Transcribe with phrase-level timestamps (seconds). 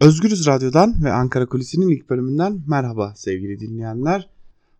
[0.00, 4.28] Özgürüz Radyo'dan ve Ankara Kulisi'nin ilk bölümünden merhaba sevgili dinleyenler.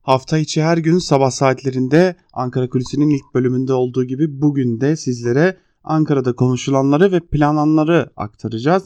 [0.02, 5.56] Hafta içi her gün sabah saatlerinde Ankara Kulisi'nin ilk bölümünde olduğu gibi bugün de sizlere
[5.84, 8.82] Ankara'da konuşulanları ve planlananları aktaracağız.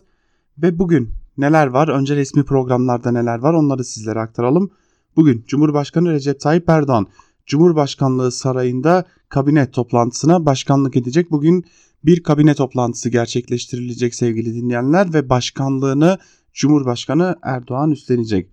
[0.58, 1.88] Ve bugün neler var?
[1.88, 4.70] Önce resmi programlarda neler var onları sizlere aktaralım.
[5.16, 7.06] Bugün Cumhurbaşkanı Recep Tayyip Erdoğan
[7.46, 11.30] Cumhurbaşkanlığı sarayında kabine toplantısına başkanlık edecek.
[11.30, 11.64] Bugün
[12.04, 16.18] bir kabine toplantısı gerçekleştirilecek sevgili dinleyenler ve başkanlığını
[16.52, 18.48] Cumhurbaşkanı Erdoğan üstlenecek.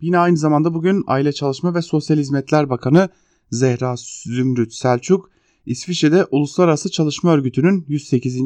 [0.00, 3.08] Yine aynı zamanda bugün Aile Çalışma ve Sosyal Hizmetler Bakanı
[3.50, 5.30] Zehra Zümrüt Selçuk
[5.66, 8.40] İsviçre'de Uluslararası Çalışma Örgütü'nün 108.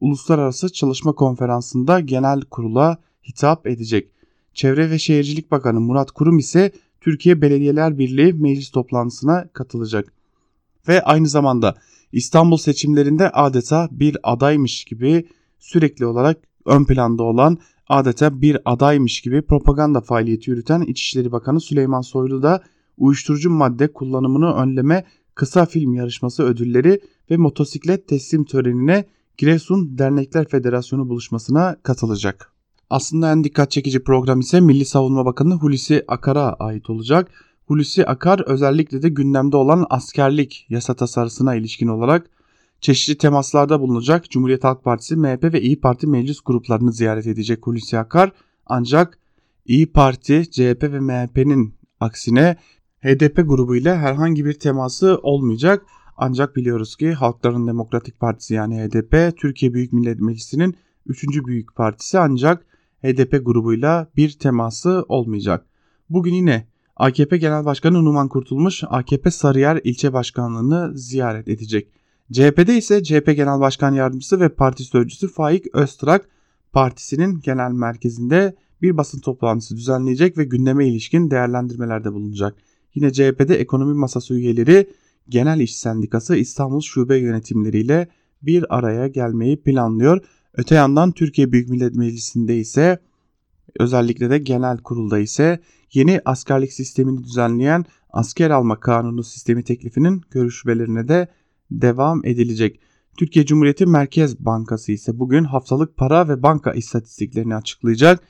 [0.00, 4.10] Uluslararası Çalışma Konferansı'nda genel kurula hitap edecek.
[4.54, 10.12] Çevre ve Şehircilik Bakanı Murat Kurum ise Türkiye Belediyeler Birliği meclis toplantısına katılacak.
[10.88, 11.74] Ve aynı zamanda
[12.14, 15.28] İstanbul seçimlerinde adeta bir adaymış gibi
[15.58, 22.00] sürekli olarak ön planda olan adeta bir adaymış gibi propaganda faaliyeti yürüten İçişleri Bakanı Süleyman
[22.00, 22.62] Soylu da
[22.96, 29.04] uyuşturucu madde kullanımını önleme kısa film yarışması ödülleri ve motosiklet teslim törenine
[29.38, 32.52] Giresun Dernekler Federasyonu buluşmasına katılacak.
[32.90, 37.30] Aslında en dikkat çekici program ise Milli Savunma Bakanı Hulusi Akar'a ait olacak.
[37.66, 42.30] Hulusi Akar özellikle de gündemde olan askerlik yasa tasarısına ilişkin olarak
[42.80, 44.30] çeşitli temaslarda bulunacak.
[44.30, 48.32] Cumhuriyet Halk Partisi, MHP ve İyi Parti meclis gruplarını ziyaret edecek Hulusi Akar.
[48.66, 49.18] Ancak
[49.66, 52.56] İyi Parti, CHP ve MHP'nin aksine
[53.00, 55.86] HDP grubu ile herhangi bir teması olmayacak.
[56.16, 60.76] Ancak biliyoruz ki Halkların Demokratik Partisi yani HDP Türkiye Büyük Millet Meclisi'nin
[61.06, 61.24] 3.
[61.46, 62.66] büyük partisi ancak
[63.02, 65.66] HDP grubuyla bir teması olmayacak.
[66.10, 71.88] Bugün yine AKP Genel Başkanı Numan Kurtulmuş AKP Sarıyer ilçe başkanlığını ziyaret edecek.
[72.32, 76.28] CHP'de ise CHP Genel Başkan Yardımcısı ve parti sözcüsü Faik Öztrak
[76.72, 82.56] partisinin genel merkezinde bir basın toplantısı düzenleyecek ve gündeme ilişkin değerlendirmelerde bulunacak.
[82.94, 84.90] Yine CHP'de ekonomi masası üyeleri
[85.28, 88.08] Genel İş Sendikası İstanbul Şube yönetimleriyle
[88.42, 90.24] bir araya gelmeyi planlıyor.
[90.54, 92.98] Öte yandan Türkiye Büyük Millet Meclisi'nde ise
[93.80, 95.60] özellikle de genel kurulda ise
[95.92, 101.28] yeni askerlik sistemini düzenleyen asker alma kanunu sistemi teklifinin görüşmelerine de
[101.70, 102.80] devam edilecek.
[103.16, 108.22] Türkiye Cumhuriyeti Merkez Bankası ise bugün haftalık para ve banka istatistiklerini açıklayacak.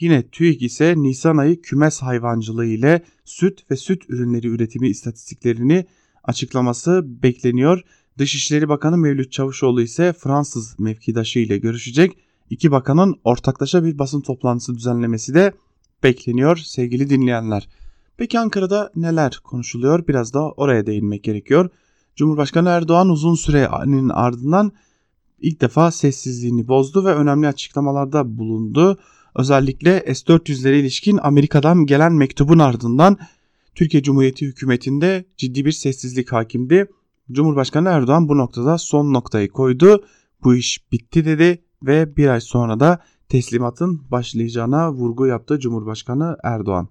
[0.00, 5.86] Yine TÜİK ise Nisan ayı kümes hayvancılığı ile süt ve süt ürünleri üretimi istatistiklerini
[6.24, 7.82] açıklaması bekleniyor.
[8.18, 12.25] Dışişleri Bakanı Mevlüt Çavuşoğlu ise Fransız mevkidaşı ile görüşecek.
[12.50, 15.52] İki bakanın ortaklaşa bir basın toplantısı düzenlemesi de
[16.02, 17.68] bekleniyor sevgili dinleyenler.
[18.16, 20.06] Peki Ankara'da neler konuşuluyor?
[20.08, 21.70] Biraz da oraya değinmek gerekiyor.
[22.16, 24.72] Cumhurbaşkanı Erdoğan uzun sürenin ardından
[25.40, 28.98] ilk defa sessizliğini bozdu ve önemli açıklamalarda bulundu.
[29.34, 33.18] Özellikle S-400'lere ilişkin Amerika'dan gelen mektubun ardından
[33.74, 36.86] Türkiye Cumhuriyeti hükümetinde ciddi bir sessizlik hakimdi.
[37.32, 40.04] Cumhurbaşkanı Erdoğan bu noktada son noktayı koydu.
[40.44, 46.88] Bu iş bitti dedi ve bir ay sonra da teslimatın başlayacağına vurgu yaptı Cumhurbaşkanı Erdoğan.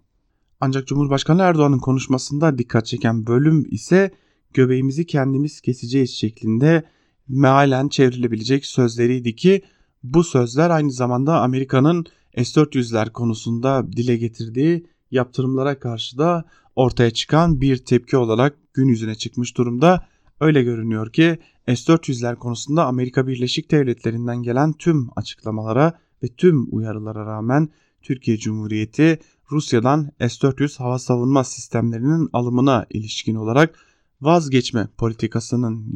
[0.62, 4.12] Ancak Cumhurbaşkanı Erdoğan'ın konuşmasında dikkat çeken bölüm ise
[4.54, 6.84] göbeğimizi kendimiz keseceğiz şeklinde
[7.28, 9.62] mealen çevrilebilecek sözleriydi ki
[10.04, 12.06] bu sözler aynı zamanda Amerika'nın
[12.38, 19.58] S-400'ler konusunda dile getirdiği yaptırımlara karşı da ortaya çıkan bir tepki olarak gün yüzüne çıkmış
[19.58, 20.08] durumda.
[20.40, 21.38] Öyle görünüyor ki
[21.68, 27.70] S-400'ler konusunda Amerika Birleşik Devletleri'nden gelen tüm açıklamalara ve tüm uyarılara rağmen
[28.02, 29.20] Türkiye Cumhuriyeti
[29.52, 33.76] Rusya'dan S-400 hava savunma sistemlerinin alımına ilişkin olarak
[34.22, 35.92] vazgeçme politikasının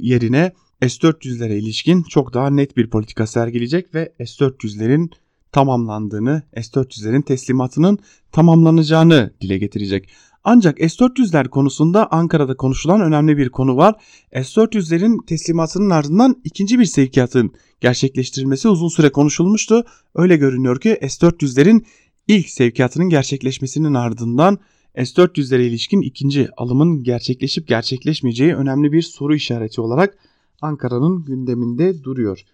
[0.00, 5.10] yerine S-400'lere ilişkin çok daha net bir politika sergileyecek ve S-400'lerin
[5.52, 7.98] tamamlandığını, S-400'lerin teslimatının
[8.32, 10.08] tamamlanacağını dile getirecek.
[10.44, 13.94] Ancak S-400'ler konusunda Ankara'da konuşulan önemli bir konu var.
[14.32, 19.84] S-400'lerin teslimatının ardından ikinci bir sevkiyatın gerçekleştirilmesi uzun süre konuşulmuştu.
[20.14, 21.84] Öyle görünüyor ki S-400'lerin
[22.28, 24.58] ilk sevkiyatının gerçekleşmesinin ardından
[24.96, 30.18] S-400'lere ilişkin ikinci alımın gerçekleşip gerçekleşmeyeceği önemli bir soru işareti olarak
[30.62, 32.44] Ankara'nın gündeminde duruyor.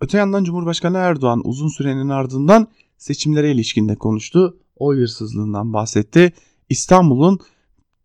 [0.00, 2.68] Öte yandan Cumhurbaşkanı Erdoğan uzun sürenin ardından
[2.98, 4.58] seçimlere ilişkin de konuştu.
[4.76, 6.32] Oy hırsızlığından bahsetti.
[6.72, 7.38] İstanbul'un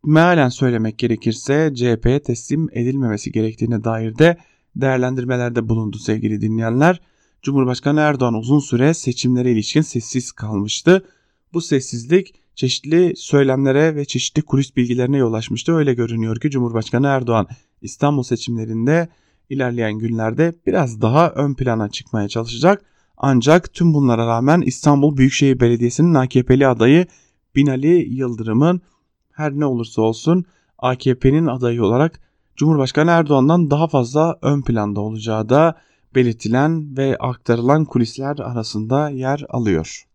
[0.05, 4.37] mealen söylemek gerekirse CHP'ye teslim edilmemesi gerektiğine dair de
[4.75, 7.01] değerlendirmelerde bulundu sevgili dinleyenler.
[7.41, 11.05] Cumhurbaşkanı Erdoğan uzun süre seçimlere ilişkin sessiz kalmıştı.
[11.53, 15.73] Bu sessizlik çeşitli söylemlere ve çeşitli kulis bilgilerine yol açmıştı.
[15.75, 17.47] Öyle görünüyor ki Cumhurbaşkanı Erdoğan
[17.81, 19.09] İstanbul seçimlerinde
[19.49, 22.85] ilerleyen günlerde biraz daha ön plana çıkmaya çalışacak.
[23.17, 27.05] Ancak tüm bunlara rağmen İstanbul Büyükşehir Belediyesi'nin AKP'li adayı
[27.57, 28.81] Binali Yıldırım'ın
[29.31, 30.45] her ne olursa olsun
[30.77, 32.19] AKP'nin adayı olarak
[32.55, 35.75] Cumhurbaşkanı Erdoğan'dan daha fazla ön planda olacağı da
[36.15, 40.07] belirtilen ve aktarılan kulisler arasında yer alıyor.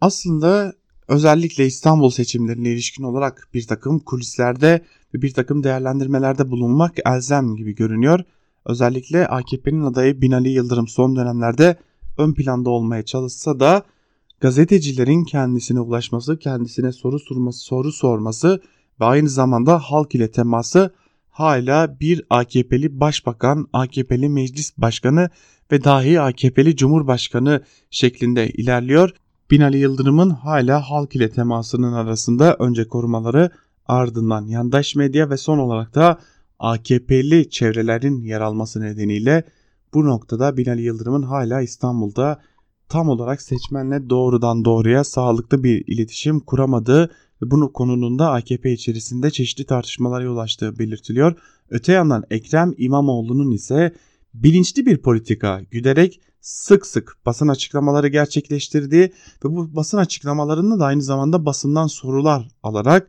[0.00, 0.72] Aslında
[1.08, 4.84] özellikle İstanbul seçimlerine ilişkin olarak bir takım kulislerde
[5.14, 8.20] ve bir takım değerlendirmelerde bulunmak elzem gibi görünüyor.
[8.66, 11.76] Özellikle AKP'nin adayı Binali Yıldırım son dönemlerde
[12.18, 13.82] ön planda olmaya çalışsa da
[14.40, 18.60] gazetecilerin kendisine ulaşması, kendisine soru sorması, soru sorması
[19.00, 20.94] ve aynı zamanda halk ile teması
[21.30, 25.30] hala bir AKP'li başbakan, AKP'li meclis başkanı
[25.72, 29.10] ve dahi AKP'li cumhurbaşkanı şeklinde ilerliyor.
[29.50, 33.50] Binali Yıldırım'ın hala halk ile temasının arasında önce korumaları
[33.86, 36.18] ardından yandaş medya ve son olarak da
[36.58, 39.44] AKP'li çevrelerin yer alması nedeniyle
[39.94, 42.40] bu noktada Binali Yıldırım'ın hala İstanbul'da
[42.90, 47.10] tam olarak seçmenle doğrudan doğruya sağlıklı bir iletişim kuramadığı
[47.42, 51.34] ve bunu konunun da AKP içerisinde çeşitli tartışmalara ulaştığı belirtiliyor.
[51.70, 53.94] Öte yandan Ekrem İmamoğlu'nun ise
[54.34, 59.12] bilinçli bir politika güderek sık sık basın açıklamaları gerçekleştirdiği
[59.44, 63.08] ve bu basın açıklamalarında da aynı zamanda basından sorular alarak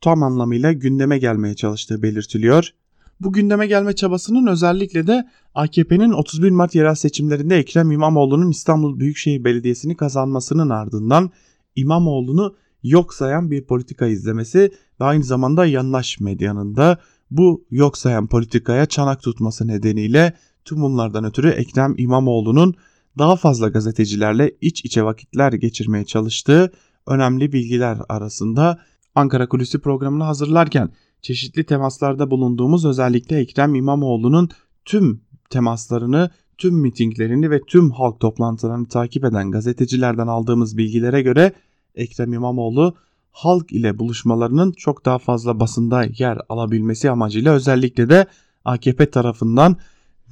[0.00, 2.74] tam anlamıyla gündeme gelmeye çalıştığı belirtiliyor.
[3.22, 9.44] Bu gündeme gelme çabasının özellikle de AKP'nin 31 Mart yerel seçimlerinde Ekrem İmamoğlu'nun İstanbul Büyükşehir
[9.44, 11.30] Belediyesi'ni kazanmasının ardından
[11.76, 16.98] İmamoğlu'nu yok sayan bir politika izlemesi ve aynı zamanda yandaş medyanın da
[17.30, 20.32] bu yok sayan politikaya çanak tutması nedeniyle
[20.64, 22.74] tüm bunlardan ötürü Ekrem İmamoğlu'nun
[23.18, 26.72] daha fazla gazetecilerle iç içe vakitler geçirmeye çalıştığı
[27.06, 28.78] önemli bilgiler arasında
[29.14, 30.90] Ankara Kulisi programını hazırlarken
[31.22, 34.48] çeşitli temaslarda bulunduğumuz özellikle Ekrem İmamoğlu'nun
[34.84, 35.20] tüm
[35.50, 41.52] temaslarını, tüm mitinglerini ve tüm halk toplantılarını takip eden gazetecilerden aldığımız bilgilere göre
[41.94, 42.94] Ekrem İmamoğlu
[43.30, 48.26] halk ile buluşmalarının çok daha fazla basında yer alabilmesi amacıyla özellikle de
[48.64, 49.76] AKP tarafından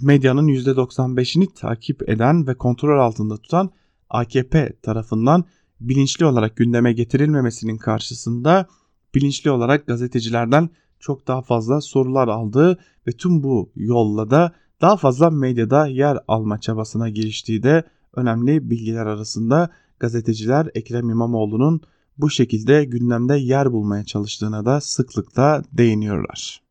[0.03, 3.71] medyanın %95'ini takip eden ve kontrol altında tutan
[4.11, 5.45] AKP tarafından
[5.81, 8.67] bilinçli olarak gündeme getirilmemesinin karşısında
[9.15, 10.71] bilinçli olarak gazetecilerden
[11.01, 16.61] çok daha fazla sorular aldığı ve tüm bu yolla da daha fazla medyada yer alma
[16.61, 17.85] çabasına giriştiği de
[18.17, 19.71] önemli bilgiler arasında
[20.01, 21.81] gazeteciler Ekrem İmamoğlu'nun
[22.19, 26.63] bu şekilde gündemde yer bulmaya çalıştığına da sıklıkla değiniyorlar.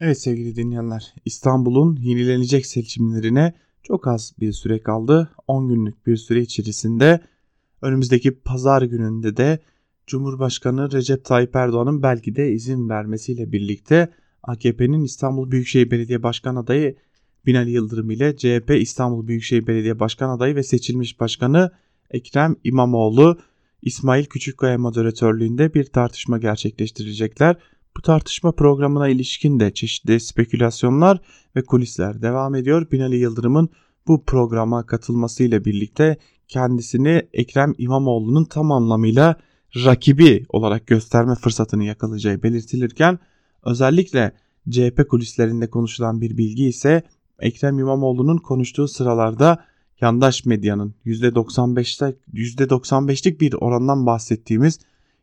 [0.00, 5.30] Evet sevgili dinleyenler İstanbul'un yenilenecek seçimlerine çok az bir süre kaldı.
[5.46, 7.20] 10 günlük bir süre içerisinde
[7.82, 9.58] önümüzdeki pazar gününde de
[10.08, 14.12] Cumhurbaşkanı Recep Tayyip Erdoğan'ın belki de izin vermesiyle birlikte
[14.42, 16.96] AKP'nin İstanbul Büyükşehir Belediye Başkan adayı
[17.46, 21.70] Binali Yıldırım ile CHP İstanbul Büyükşehir Belediye Başkan adayı ve seçilmiş başkanı
[22.10, 23.38] Ekrem İmamoğlu
[23.82, 27.56] İsmail Küçükkaya moderatörlüğünde bir tartışma gerçekleştirecekler.
[27.96, 31.20] Bu tartışma programına ilişkin de çeşitli spekülasyonlar
[31.56, 32.90] ve kulisler devam ediyor.
[32.90, 33.68] Binali Yıldırım'ın
[34.06, 36.16] bu programa katılmasıyla birlikte
[36.48, 39.36] kendisini Ekrem İmamoğlu'nun tam anlamıyla
[39.76, 43.18] rakibi olarak gösterme fırsatını yakalayacağı belirtilirken
[43.64, 44.32] özellikle
[44.70, 47.02] CHP kulislerinde konuşulan bir bilgi ise
[47.38, 49.64] Ekrem İmamoğlu'nun konuştuğu sıralarda
[50.00, 54.78] yandaş medyanın %95'lik %95'lik bir orandan bahsettiğimiz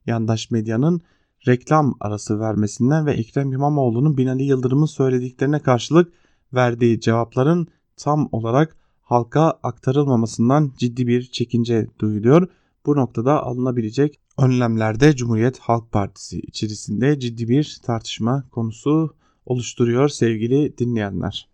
[0.06, 1.02] yandaş medyanın
[1.48, 6.14] reklam arası vermesinden ve Ekrem İmamoğlu'nun Binali Yıldırım'ın söylediklerine karşılık
[6.54, 12.48] verdiği cevapların tam olarak halka aktarılmamasından ciddi bir çekince duyuluyor.
[12.86, 19.16] Bu noktada alınabilecek önlemlerde Cumhuriyet Halk Partisi içerisinde ciddi bir tartışma konusu
[19.46, 21.50] oluşturuyor sevgili dinleyenler.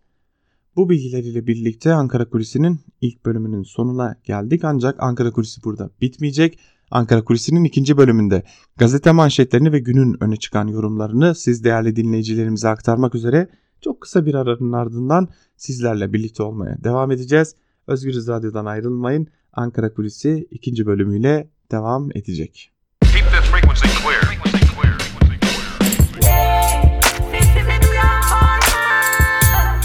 [0.75, 6.59] Bu bilgiler ile birlikte Ankara Kulisi'nin ilk bölümünün sonuna geldik ancak Ankara Kulisi burada bitmeyecek.
[6.91, 8.43] Ankara Kulisi'nin ikinci bölümünde
[8.77, 13.49] gazete manşetlerini ve günün öne çıkan yorumlarını siz değerli dinleyicilerimize aktarmak üzere
[13.81, 17.55] çok kısa bir aranın ardından sizlerle birlikte olmaya devam edeceğiz.
[17.87, 19.27] Özgürüz Radyo'dan ayrılmayın.
[19.53, 22.71] Ankara Kulisi ikinci bölümüyle devam edecek.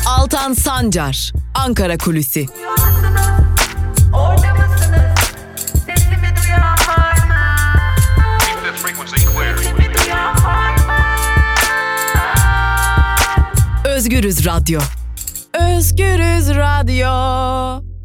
[0.07, 2.47] Altan Sancar, Ankara Kulüsi.
[13.85, 14.81] Özgürüz Radyo.
[15.55, 17.96] Özgürüz Radyo.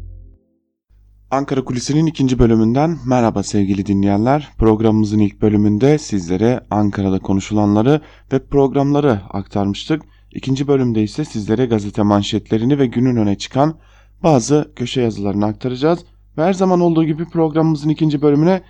[1.32, 4.48] Ankara Kulisi'nin ikinci bölümünden merhaba sevgili dinleyenler.
[4.58, 8.00] Programımızın ilk bölümünde sizlere Ankara'da konuşulanları
[8.32, 10.02] ve programları aktarmıştık.
[10.32, 13.74] İkinci bölümde ise sizlere gazete manşetlerini ve günün öne çıkan
[14.22, 15.98] bazı köşe yazılarını aktaracağız.
[16.38, 18.62] Ve her zaman olduğu gibi programımızın ikinci bölümüne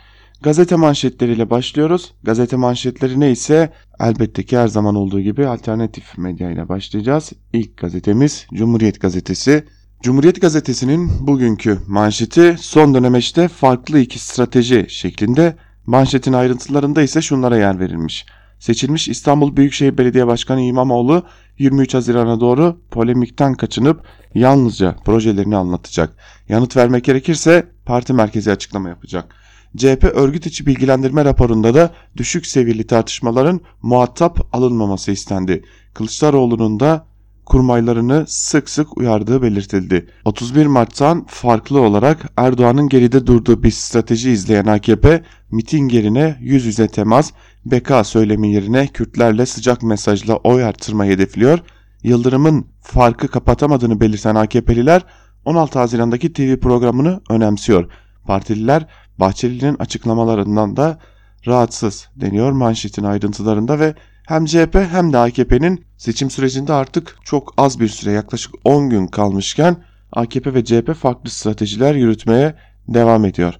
[0.43, 2.15] gazete manşetleriyle başlıyoruz.
[2.23, 7.33] Gazete manşetleri ne ise elbette ki her zaman olduğu gibi alternatif medya ile başlayacağız.
[7.53, 9.65] İlk gazetemiz Cumhuriyet Gazetesi.
[10.03, 15.57] Cumhuriyet Gazetesi'nin bugünkü manşeti son dönemeçte farklı iki strateji şeklinde
[15.87, 18.27] manşetin ayrıntılarında ise şunlara yer verilmiş.
[18.59, 21.23] Seçilmiş İstanbul Büyükşehir Belediye Başkanı İmamoğlu
[21.59, 24.05] 23 Haziran'a doğru polemikten kaçınıp
[24.35, 26.17] yalnızca projelerini anlatacak.
[26.49, 29.35] Yanıt vermek gerekirse parti merkezi açıklama yapacak.
[29.77, 35.65] CHP örgüt içi bilgilendirme raporunda da düşük seviyeli tartışmaların muhatap alınmaması istendi.
[35.95, 37.12] Kılıçdaroğlu'nun da
[37.53, 40.07] kurmaylarını sık sık uyardığı belirtildi.
[40.25, 46.89] 31 Mart'tan farklı olarak Erdoğan'ın geride durduğu bir strateji izleyen AKP miting yerine yüz yüze
[46.89, 47.31] temas,
[47.67, 51.59] beka söylemi yerine Kürtlerle sıcak mesajla oy artırmayı hedefliyor.
[52.03, 55.03] Yıldırım'ın farkı kapatamadığını belirten AKP'liler
[55.45, 57.91] 16 Haziran'daki TV programını önemsiyor.
[58.27, 58.87] Partililer
[59.19, 60.99] Bahçeli'nin açıklamalarından da
[61.47, 63.95] rahatsız deniyor manşetin ayrıntılarında ve
[64.27, 69.07] hem CHP hem de AKP'nin seçim sürecinde artık çok az bir süre yaklaşık 10 gün
[69.07, 69.77] kalmışken
[70.13, 72.55] AKP ve CHP farklı stratejiler yürütmeye
[72.89, 73.55] devam ediyor.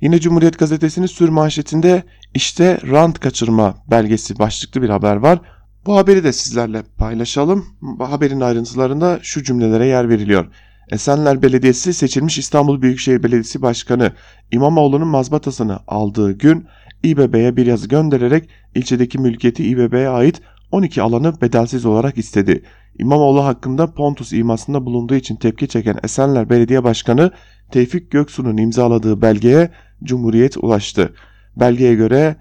[0.00, 2.02] Yine Cumhuriyet Gazetesi'nin sür manşetinde
[2.34, 5.40] işte rant kaçırma belgesi başlıklı bir haber var.
[5.86, 7.66] Bu haberi de sizlerle paylaşalım.
[7.98, 10.46] Haberin ayrıntılarında şu cümlelere yer veriliyor.
[10.90, 14.12] Esenler Belediyesi seçilmiş İstanbul Büyükşehir Belediyesi Başkanı
[14.50, 16.66] İmamoğlu'nun mazbatasını aldığı gün
[17.10, 22.62] İBB'ye bir yazı göndererek ilçedeki mülkiyeti İBB'ye ait 12 alanı bedelsiz olarak istedi.
[22.98, 27.30] İmamoğlu hakkında Pontus imasında bulunduğu için tepki çeken Esenler Belediye Başkanı
[27.70, 29.70] Tevfik Göksu'nun imzaladığı belgeye
[30.04, 31.14] Cumhuriyet ulaştı.
[31.56, 32.36] Belgeye göre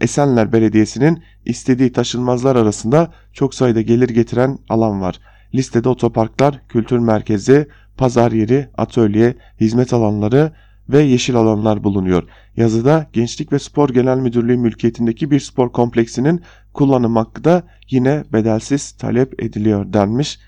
[0.00, 5.20] Esenler Belediyesi'nin istediği taşınmazlar arasında çok sayıda gelir getiren alan var.
[5.54, 10.52] Listede otoparklar, kültür merkezi, pazar yeri, atölye, hizmet alanları
[10.88, 12.28] ve yeşil alanlar bulunuyor.
[12.56, 16.40] Yazıda Gençlik ve Spor Genel Müdürlüğü mülkiyetindeki bir spor kompleksinin
[16.72, 20.38] kullanım hakkı da yine bedelsiz talep ediliyor denmiş.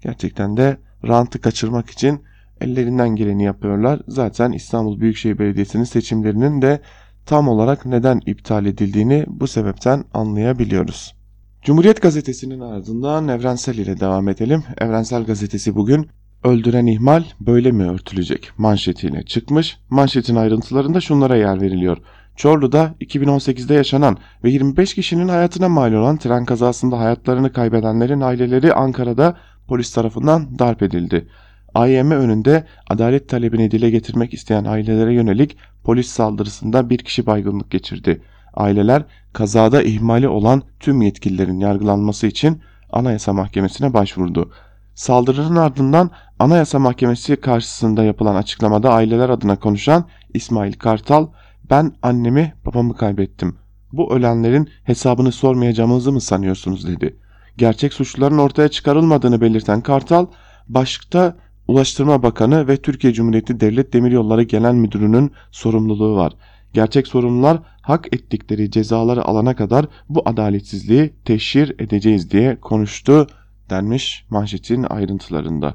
[0.00, 0.76] Gerçekten de
[1.08, 2.20] rantı kaçırmak için
[2.60, 4.00] ellerinden geleni yapıyorlar.
[4.08, 6.80] Zaten İstanbul Büyükşehir Belediyesi'nin seçimlerinin de
[7.26, 11.14] tam olarak neden iptal edildiğini bu sebepten anlayabiliyoruz.
[11.62, 14.64] Cumhuriyet Gazetesi'nin ardından Evrensel ile devam edelim.
[14.78, 16.08] Evrensel Gazetesi bugün
[16.44, 19.78] öldüren ihmal böyle mi örtülecek manşetiyle çıkmış.
[19.90, 21.98] Manşetin ayrıntılarında şunlara yer veriliyor.
[22.36, 29.36] Çorlu'da 2018'de yaşanan ve 25 kişinin hayatına mal olan tren kazasında hayatlarını kaybedenlerin aileleri Ankara'da
[29.68, 31.28] polis tarafından darp edildi.
[31.74, 38.22] AYM önünde adalet talebini dile getirmek isteyen ailelere yönelik polis saldırısında bir kişi baygınlık geçirdi.
[38.54, 39.02] Aileler
[39.32, 44.50] kazada ihmali olan tüm yetkililerin yargılanması için Anayasa Mahkemesi'ne başvurdu.
[44.94, 50.04] Saldırının ardından Anayasa Mahkemesi karşısında yapılan açıklamada aileler adına konuşan
[50.34, 51.26] İsmail Kartal,
[51.70, 53.56] ben annemi babamı kaybettim.
[53.92, 57.16] Bu ölenlerin hesabını sormayacağımızı mı sanıyorsunuz dedi.
[57.56, 60.26] Gerçek suçluların ortaya çıkarılmadığını belirten Kartal,
[60.68, 61.36] başta
[61.68, 66.32] Ulaştırma Bakanı ve Türkiye Cumhuriyeti Devlet Demiryolları Genel Müdürü'nün sorumluluğu var.
[66.72, 73.26] Gerçek sorumlular hak ettikleri cezaları alana kadar bu adaletsizliği teşhir edeceğiz diye konuştu
[73.70, 75.74] denmiş manşetin ayrıntılarında.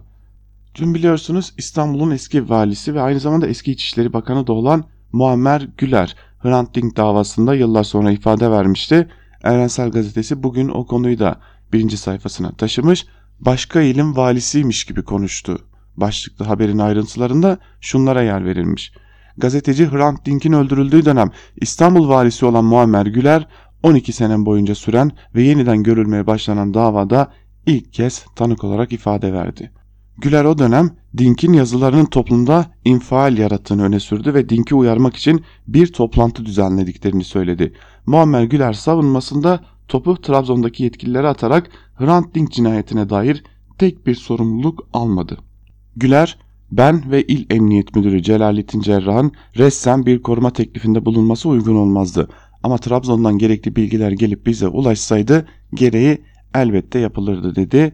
[0.75, 6.15] Dün biliyorsunuz İstanbul'un eski valisi ve aynı zamanda eski İçişleri Bakanı da olan Muammer Güler
[6.39, 9.07] Hrant Dink davasında yıllar sonra ifade vermişti.
[9.43, 11.39] Evrensel Gazetesi bugün o konuyu da
[11.73, 13.05] birinci sayfasına taşımış.
[13.39, 15.59] Başka ilin valisiymiş gibi konuştu.
[15.97, 18.93] Başlıklı haberin ayrıntılarında şunlara yer verilmiş.
[19.37, 23.47] Gazeteci Hrant Dink'in öldürüldüğü dönem İstanbul valisi olan Muammer Güler
[23.83, 27.31] 12 sene boyunca süren ve yeniden görülmeye başlanan davada
[27.65, 29.71] ilk kez tanık olarak ifade verdi.
[30.17, 35.93] Güler o dönem Dink'in yazılarının toplumda infial yarattığını öne sürdü ve Dink'i uyarmak için bir
[35.93, 37.73] toplantı düzenlediklerini söyledi.
[38.05, 43.43] Muammer Güler savunmasında topu Trabzon'daki yetkililere atarak Hrant Dink cinayetine dair
[43.77, 45.37] tek bir sorumluluk almadı.
[45.95, 46.37] Güler,
[46.71, 52.29] ben ve İl Emniyet Müdürü Celalettin Cerrah'ın ressen bir koruma teklifinde bulunması uygun olmazdı.
[52.63, 56.21] Ama Trabzon'dan gerekli bilgiler gelip bize ulaşsaydı gereği
[56.53, 57.93] elbette yapılırdı dedi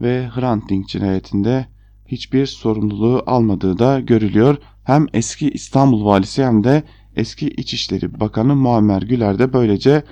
[0.00, 1.66] ve Hrant Dink cinayetinde
[2.06, 4.56] hiçbir sorumluluğu almadığı da görülüyor.
[4.84, 6.82] Hem eski İstanbul valisi hem de
[7.16, 10.04] eski İçişleri Bakanı Muammer Güler de böylece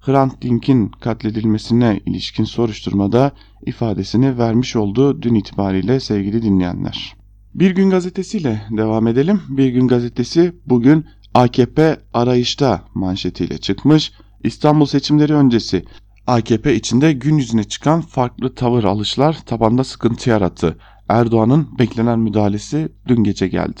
[0.00, 3.32] Hrant Dink'in katledilmesine ilişkin soruşturmada
[3.66, 7.16] ifadesini vermiş oldu dün itibariyle sevgili dinleyenler.
[7.54, 9.40] Bir gün gazetesiyle devam edelim.
[9.48, 14.12] Bir gün gazetesi bugün AKP arayışta manşetiyle çıkmış.
[14.44, 15.84] İstanbul seçimleri öncesi
[16.30, 20.78] AKP içinde gün yüzüne çıkan farklı tavır alışlar tabanda sıkıntı yarattı.
[21.08, 23.80] Erdoğan'ın beklenen müdahalesi dün gece geldi.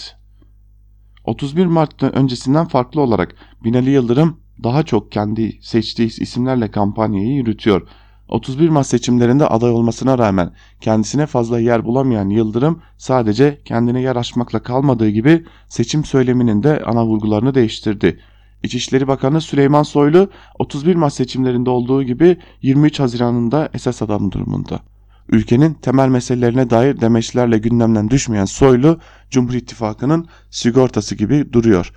[1.24, 7.88] 31 Mart öncesinden farklı olarak Binali Yıldırım daha çok kendi seçtiği isimlerle kampanyayı yürütüyor.
[8.28, 14.62] 31 Mart seçimlerinde aday olmasına rağmen kendisine fazla yer bulamayan Yıldırım sadece kendine yer açmakla
[14.62, 18.20] kalmadığı gibi seçim söyleminin de ana vurgularını değiştirdi.
[18.62, 24.80] İçişleri Bakanı Süleyman Soylu 31 Mart seçimlerinde olduğu gibi 23 Haziran'ında esas adam durumunda.
[25.28, 28.98] Ülkenin temel meselelerine dair demeçlerle gündemden düşmeyen Soylu,
[29.30, 31.92] Cumhur İttifakı'nın sigortası gibi duruyor.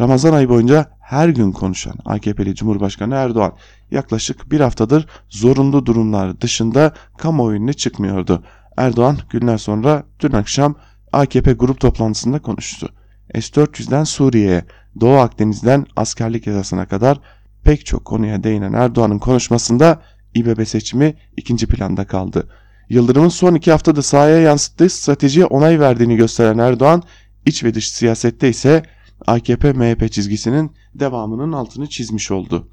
[0.00, 3.52] Ramazan ayı boyunca her gün konuşan AKP'li Cumhurbaşkanı Erdoğan
[3.90, 8.42] yaklaşık bir haftadır zorunlu durumlar dışında kamuoyuna çıkmıyordu.
[8.76, 10.74] Erdoğan günler sonra dün akşam
[11.12, 12.88] AKP grup toplantısında konuştu.
[13.34, 14.64] S-400'den Suriye'ye,
[15.00, 17.20] Doğu Akdeniz'den askerlik yasasına kadar
[17.64, 20.02] pek çok konuya değinen Erdoğan'ın konuşmasında
[20.34, 22.48] İBB seçimi ikinci planda kaldı.
[22.88, 27.02] Yıldırım'ın son iki haftada sahaya yansıttığı stratejiye onay verdiğini gösteren Erdoğan,
[27.46, 28.82] iç ve dış siyasette ise
[29.26, 32.68] AKP-MHP çizgisinin devamının altını çizmiş oldu.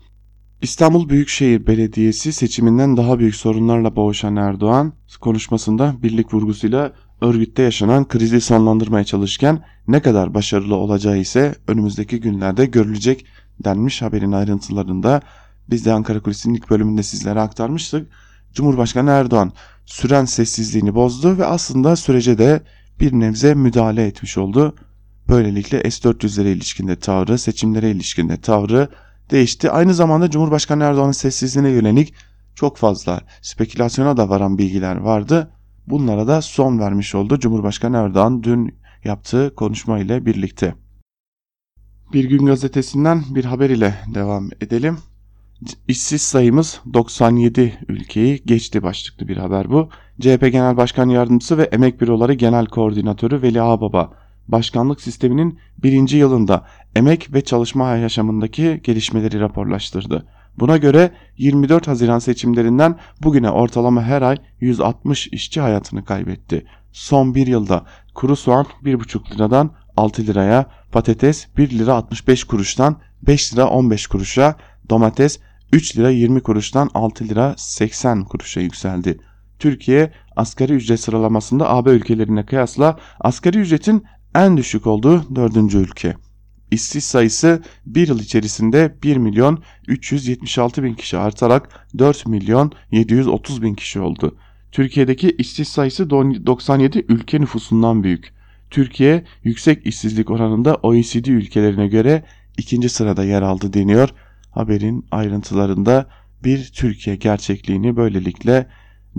[0.61, 8.41] İstanbul Büyükşehir Belediyesi seçiminden daha büyük sorunlarla boğuşan Erdoğan konuşmasında birlik vurgusuyla örgütte yaşanan krizi
[8.41, 13.25] sonlandırmaya çalışırken ne kadar başarılı olacağı ise önümüzdeki günlerde görülecek
[13.63, 15.21] denmiş haberin ayrıntılarında
[15.69, 18.07] biz de Ankara Kulisi'nin ilk bölümünde sizlere aktarmıştık.
[18.53, 19.51] Cumhurbaşkanı Erdoğan
[19.85, 22.61] süren sessizliğini bozdu ve aslında sürece de
[22.99, 24.75] bir nebze müdahale etmiş oldu.
[25.29, 28.89] Böylelikle S-400'lere ilişkinde tavrı, seçimlere ilişkinde tavrı
[29.31, 29.71] değişti.
[29.71, 32.13] Aynı zamanda Cumhurbaşkanı Erdoğan'ın sessizliğine yönelik
[32.55, 35.51] çok fazla spekülasyona da varan bilgiler vardı.
[35.87, 40.75] Bunlara da son vermiş oldu Cumhurbaşkanı Erdoğan dün yaptığı konuşma ile birlikte.
[42.13, 44.97] Bir gün gazetesinden bir haber ile devam edelim.
[45.87, 49.89] İşsiz sayımız 97 ülkeyi geçti başlıklı bir haber bu.
[50.21, 54.13] CHP Genel Başkan Yardımcısı ve Emek Büroları Genel Koordinatörü Veli Ağbaba,
[54.47, 60.25] başkanlık sisteminin birinci yılında emek ve çalışma yaşamındaki gelişmeleri raporlaştırdı.
[60.59, 66.65] Buna göre 24 Haziran seçimlerinden bugüne ortalama her ay 160 işçi hayatını kaybetti.
[66.91, 73.53] Son bir yılda kuru soğan 1,5 liradan 6 liraya, patates 1 lira 65 kuruştan 5
[73.53, 74.55] lira 15 kuruşa,
[74.89, 75.39] domates
[75.73, 79.17] 3 lira 20 kuruştan 6 lira 80 kuruşa yükseldi.
[79.59, 84.03] Türkiye asgari ücret sıralamasında AB ülkelerine kıyasla asgari ücretin
[84.35, 86.15] en düşük olduğu dördüncü ülke.
[86.71, 93.75] İşsiz sayısı bir yıl içerisinde 1 milyon 376 bin kişi artarak 4 milyon 730 bin
[93.75, 94.35] kişi oldu.
[94.71, 98.33] Türkiye'deki işsiz sayısı 97 ülke nüfusundan büyük.
[98.69, 102.23] Türkiye yüksek işsizlik oranında OECD ülkelerine göre
[102.57, 104.09] ikinci sırada yer aldı deniyor.
[104.51, 106.07] Haberin ayrıntılarında
[106.43, 108.67] bir Türkiye gerçekliğini böylelikle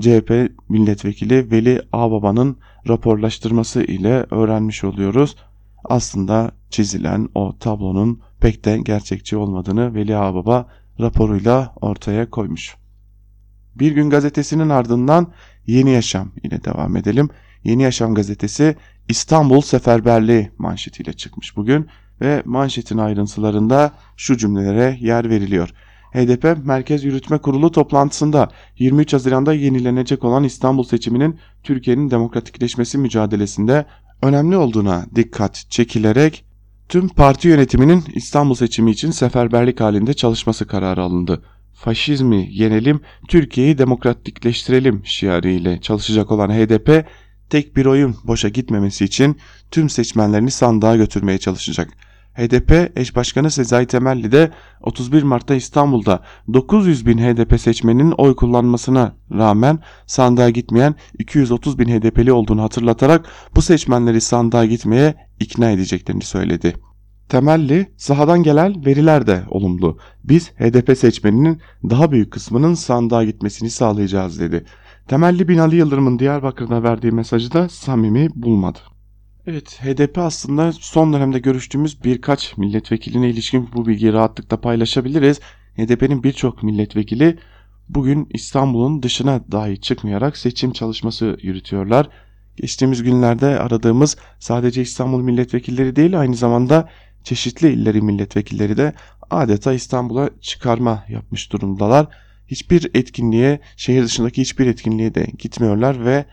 [0.00, 2.56] CHP milletvekili Veli Ağbaba'nın
[2.88, 5.36] raporlaştırması ile öğrenmiş oluyoruz.
[5.84, 10.68] Aslında çizilen o tablonun pek de gerçekçi olmadığını Veli Ağbaba
[11.00, 12.76] raporuyla ortaya koymuş.
[13.74, 15.32] Bir gün gazetesinin ardından
[15.66, 17.30] Yeni Yaşam ile devam edelim.
[17.64, 18.76] Yeni Yaşam gazetesi
[19.08, 21.86] İstanbul Seferberliği manşetiyle çıkmış bugün
[22.20, 25.70] ve manşetin ayrıntılarında şu cümlelere yer veriliyor.
[26.12, 28.48] HDP Merkez Yürütme Kurulu toplantısında
[28.78, 33.86] 23 Haziran'da yenilenecek olan İstanbul seçiminin Türkiye'nin demokratikleşmesi mücadelesinde
[34.22, 36.45] önemli olduğuna dikkat çekilerek
[36.88, 41.42] tüm parti yönetiminin İstanbul seçimi için seferberlik halinde çalışması kararı alındı.
[41.74, 47.06] Faşizmi yenelim, Türkiye'yi demokratikleştirelim şiarıyla çalışacak olan HDP
[47.50, 49.38] tek bir oyun boşa gitmemesi için
[49.70, 51.88] tüm seçmenlerini sandığa götürmeye çalışacak.
[52.36, 56.22] HDP eş başkanı Sezai Temelli de 31 Mart'ta İstanbul'da
[56.52, 63.62] 900 bin HDP seçmeninin oy kullanmasına rağmen sandığa gitmeyen 230 bin HDP'li olduğunu hatırlatarak bu
[63.62, 66.74] seçmenleri sandığa gitmeye ikna edeceklerini söyledi.
[67.28, 69.98] Temelli, sahadan gelen veriler de olumlu.
[70.24, 74.64] Biz HDP seçmeninin daha büyük kısmının sandığa gitmesini sağlayacağız dedi.
[75.08, 78.78] Temelli Binali Yıldırım'ın Diyarbakır'da verdiği mesajı da samimi bulmadı.
[79.48, 85.40] Evet HDP aslında son dönemde görüştüğümüz birkaç milletvekiline ilişkin bu bilgiyi rahatlıkla paylaşabiliriz.
[85.76, 87.38] HDP'nin birçok milletvekili
[87.88, 92.08] bugün İstanbul'un dışına dahi çıkmayarak seçim çalışması yürütüyorlar.
[92.56, 96.88] Geçtiğimiz günlerde aradığımız sadece İstanbul milletvekilleri değil aynı zamanda
[97.24, 98.92] çeşitli illeri milletvekilleri de
[99.30, 102.06] adeta İstanbul'a çıkarma yapmış durumdalar.
[102.46, 106.24] Hiçbir etkinliğe, şehir dışındaki hiçbir etkinliğe de gitmiyorlar ve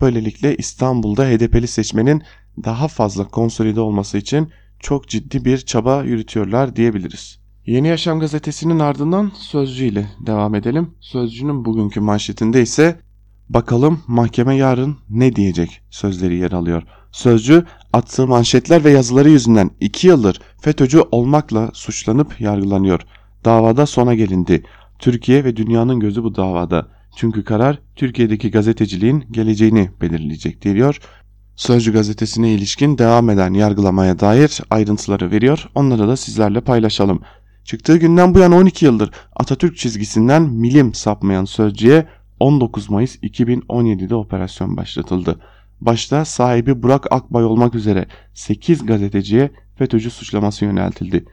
[0.00, 2.22] böylelikle İstanbul'da HDP'li seçmenin
[2.64, 7.38] daha fazla konsolide olması için çok ciddi bir çaba yürütüyorlar diyebiliriz.
[7.66, 10.94] Yeni Yaşam gazetesinin ardından Sözcü ile devam edelim.
[11.00, 13.00] Sözcü'nün bugünkü manşetinde ise
[13.48, 16.82] Bakalım mahkeme yarın ne diyecek sözleri yer alıyor.
[17.12, 23.00] Sözcü attığı manşetler ve yazıları yüzünden 2 yıldır FETÖ'cü olmakla suçlanıp yargılanıyor.
[23.44, 24.62] Davada sona gelindi.
[24.98, 26.88] Türkiye ve dünyanın gözü bu davada.
[27.16, 31.00] Çünkü karar Türkiye'deki gazeteciliğin geleceğini belirleyecek diyor.
[31.58, 35.68] Sözcü gazetesine ilişkin devam eden yargılamaya dair ayrıntıları veriyor.
[35.74, 37.20] Onları da sizlerle paylaşalım.
[37.64, 42.06] Çıktığı günden bu yana 12 yıldır Atatürk çizgisinden milim sapmayan Sözcü'ye
[42.40, 45.40] 19 Mayıs 2017'de operasyon başlatıldı.
[45.80, 51.24] Başta sahibi Burak Akbay olmak üzere 8 gazeteciye FETÖ'cü suçlaması yöneltildi.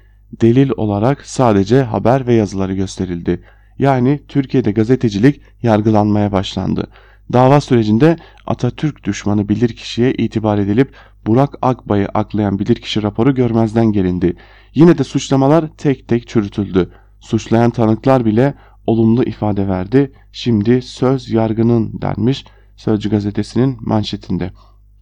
[0.41, 3.43] Delil olarak sadece haber ve yazıları gösterildi.
[3.79, 6.87] Yani Türkiye'de gazetecilik yargılanmaya başlandı.
[7.33, 14.35] Dava sürecinde Atatürk düşmanı bilirkişiye itibar edilip Burak Akbay'ı aklayan bilirkişi raporu görmezden gelindi.
[14.73, 16.91] Yine de suçlamalar tek tek çürütüldü.
[17.19, 18.53] Suçlayan tanıklar bile
[18.87, 20.11] olumlu ifade verdi.
[20.31, 22.45] Şimdi söz yargının denmiş
[22.77, 24.51] Sözcü gazetesinin manşetinde.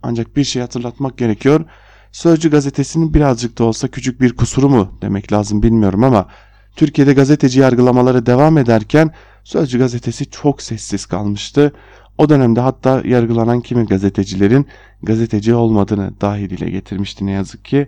[0.04, 1.66] Ancak bir şey hatırlatmak gerekiyor.
[2.12, 6.28] Sözcü gazetesinin birazcık da olsa küçük bir kusuru mu demek lazım bilmiyorum ama
[6.76, 9.12] Türkiye'de gazeteci yargılamaları devam ederken
[9.44, 11.74] Sözcü gazetesi çok sessiz kalmıştı.
[12.18, 14.68] O dönemde hatta yargılanan kimi gazetecilerin
[15.04, 17.88] gazeteci olmadığını dahi dile getirmişti ne yazık ki.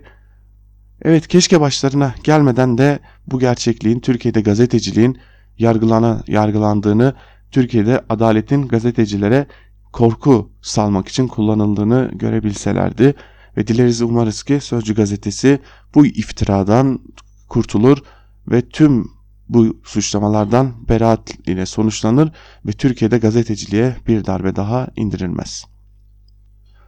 [1.02, 5.18] Evet keşke başlarına gelmeden de bu gerçekliğin Türkiye'de gazeteciliğin
[5.58, 7.14] yargılana, yargılandığını,
[7.50, 9.46] Türkiye'de adaletin gazetecilere
[9.92, 13.14] korku salmak için kullanıldığını görebilselerdi
[13.56, 15.60] ve dileriz umarız ki Sözcü gazetesi
[15.94, 17.00] bu iftiradan
[17.48, 17.98] kurtulur
[18.50, 19.15] ve tüm
[19.48, 22.32] bu suçlamalardan beraat ile sonuçlanır
[22.66, 25.64] ve Türkiye'de gazeteciliğe bir darbe daha indirilmez.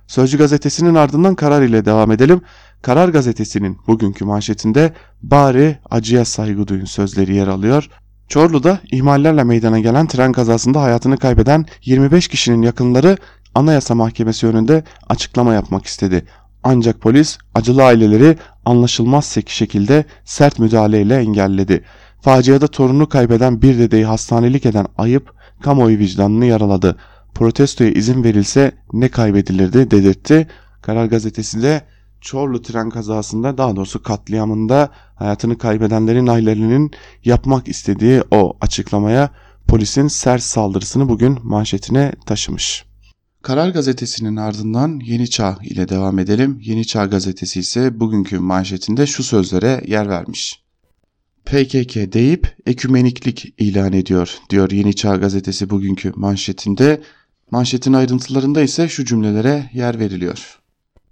[0.06, 2.40] Sözcü gazetesinin ardından karar ile devam edelim.
[2.82, 4.92] Karar gazetesinin bugünkü manşetinde
[5.22, 7.88] bari acıya saygı duyun sözleri yer alıyor.
[8.28, 13.16] Çorlu'da ihmallerle meydana gelen tren kazasında hayatını kaybeden 25 kişinin yakınları
[13.54, 16.24] Anayasa Mahkemesi önünde açıklama yapmak istedi.
[16.62, 21.84] Ancak polis acılı aileleri anlaşılmaz şekilde sert müdahaleyle engelledi.
[22.20, 26.96] Faciada torununu kaybeden bir dedeyi hastanelik eden ayıp kamuoyu vicdanını yaraladı.
[27.34, 30.46] Protestoya izin verilse ne kaybedilirdi dedirtti.
[30.82, 31.82] Karar gazetesi de
[32.20, 36.90] Çorlu tren kazasında daha doğrusu katliamında hayatını kaybedenlerin ailelerinin
[37.24, 39.30] yapmak istediği o açıklamaya
[39.68, 42.84] polisin sert saldırısını bugün manşetine taşımış.
[43.42, 46.60] Karar gazetesinin ardından Yeni Çağ ile devam edelim.
[46.62, 50.67] Yeni Çağ gazetesi ise bugünkü manşetinde şu sözlere yer vermiş.
[51.48, 57.00] PKK deyip ekümeniklik ilan ediyor diyor Yeni Çağ gazetesi bugünkü manşetinde.
[57.50, 60.58] Manşetin ayrıntılarında ise şu cümlelere yer veriliyor.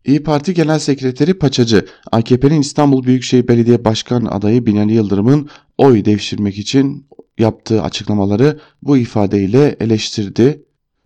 [0.05, 6.59] İyi Parti Genel Sekreteri Paçacı, AKP'nin İstanbul Büyükşehir Belediye Başkan adayı Binali Yıldırım'ın oy devşirmek
[6.59, 7.07] için
[7.39, 10.63] yaptığı açıklamaları bu ifadeyle eleştirdi.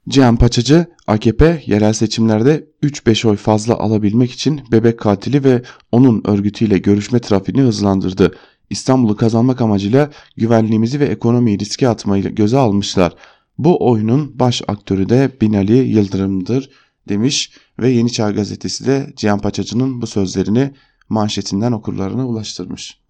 [0.08, 5.62] Cihan Paçacı, AKP yerel seçimlerde 3-5 oy fazla alabilmek için bebek katili ve
[5.92, 8.34] onun örgütüyle görüşme trafiğini hızlandırdı.
[8.70, 13.14] İstanbul'u kazanmak amacıyla güvenliğimizi ve ekonomiyi riske atmayı göze almışlar.
[13.58, 16.70] Bu oyunun baş aktörü de Binali Yıldırım'dır
[17.08, 20.74] demiş ve Yeni Çağ gazetesi de Cihan Paçacı'nın bu sözlerini
[21.08, 23.00] manşetinden okurlarına ulaştırmış.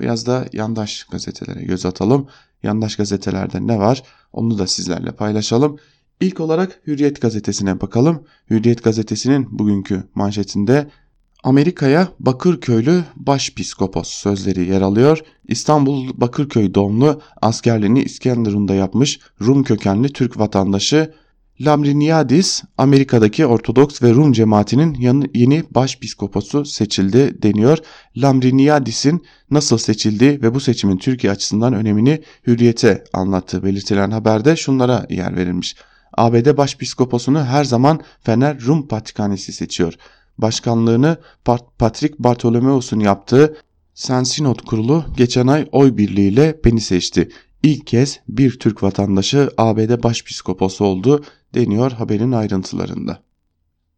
[0.00, 2.28] Biraz da yandaş gazetelere göz atalım.
[2.62, 4.02] Yandaş gazetelerde ne var
[4.32, 5.76] onu da sizlerle paylaşalım.
[6.20, 8.24] İlk olarak Hürriyet gazetesine bakalım.
[8.50, 10.90] Hürriyet gazetesinin bugünkü manşetinde
[11.46, 15.18] Amerika'ya Bakırköylü başpiskopos sözleri yer alıyor.
[15.48, 21.14] İstanbul Bakırköy doğumlu askerliğini İskenderun'da yapmış Rum kökenli Türk vatandaşı
[21.60, 24.94] Lamriniadis Amerika'daki Ortodoks ve Rum cemaatinin
[25.34, 27.78] yeni başpiskoposu seçildi deniyor.
[28.16, 35.36] Lamriniadis'in nasıl seçildiği ve bu seçimin Türkiye açısından önemini hürriyete anlattığı belirtilen haberde şunlara yer
[35.36, 35.76] verilmiş.
[36.12, 39.94] ABD başpiskoposunu her zaman Fener Rum Patrikhanesi seçiyor.
[40.38, 41.16] Başkanlığını
[41.78, 43.56] Patrick Bartolomeos'un yaptığı
[43.94, 47.28] Sensinot kurulu geçen ay oy birliğiyle beni seçti.
[47.62, 53.22] İlk kez bir Türk vatandaşı ABD başpiskoposu oldu deniyor haberin ayrıntılarında.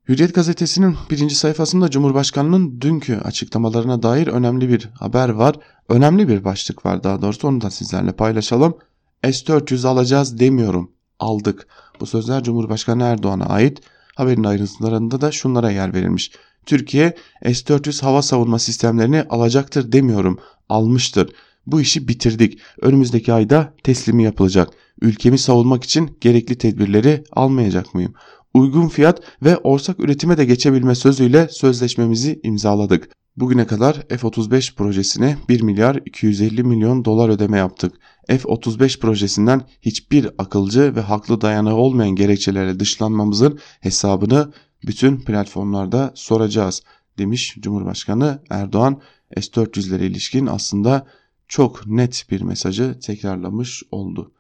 [0.09, 5.57] Hürriyet gazetesinin birinci sayfasında Cumhurbaşkanı'nın dünkü açıklamalarına dair önemli bir haber var.
[5.89, 8.77] Önemli bir başlık var daha doğrusu onu da sizlerle paylaşalım.
[9.23, 10.91] S-400 alacağız demiyorum.
[11.19, 11.67] Aldık.
[12.01, 13.81] Bu sözler Cumhurbaşkanı Erdoğan'a ait.
[14.19, 16.31] Haberin ayrıntılarında da şunlara yer verilmiş.
[16.67, 20.39] Türkiye S-400 hava savunma sistemlerini alacaktır demiyorum.
[20.69, 21.33] Almıştır.
[21.67, 22.59] Bu işi bitirdik.
[22.81, 24.69] Önümüzdeki ayda teslimi yapılacak.
[25.01, 28.15] Ülkemi savunmak için gerekli tedbirleri almayacak mıyım?
[28.55, 33.11] Uygun fiyat ve ortak üretime de geçebilme sözüyle sözleşmemizi imzaladık.
[33.37, 37.93] Bugüne kadar F-35 projesine 1 milyar 250 milyon dolar ödeme yaptık.
[38.29, 44.53] F-35 projesinden hiçbir akılcı ve haklı dayanağı olmayan gerekçelerle dışlanmamızın hesabını
[44.87, 46.83] bütün platformlarda soracağız
[47.19, 49.01] demiş Cumhurbaşkanı Erdoğan
[49.37, 51.07] S-400'lere ilişkin aslında
[51.49, 54.33] çok net bir mesajı tekrarlamış oldu.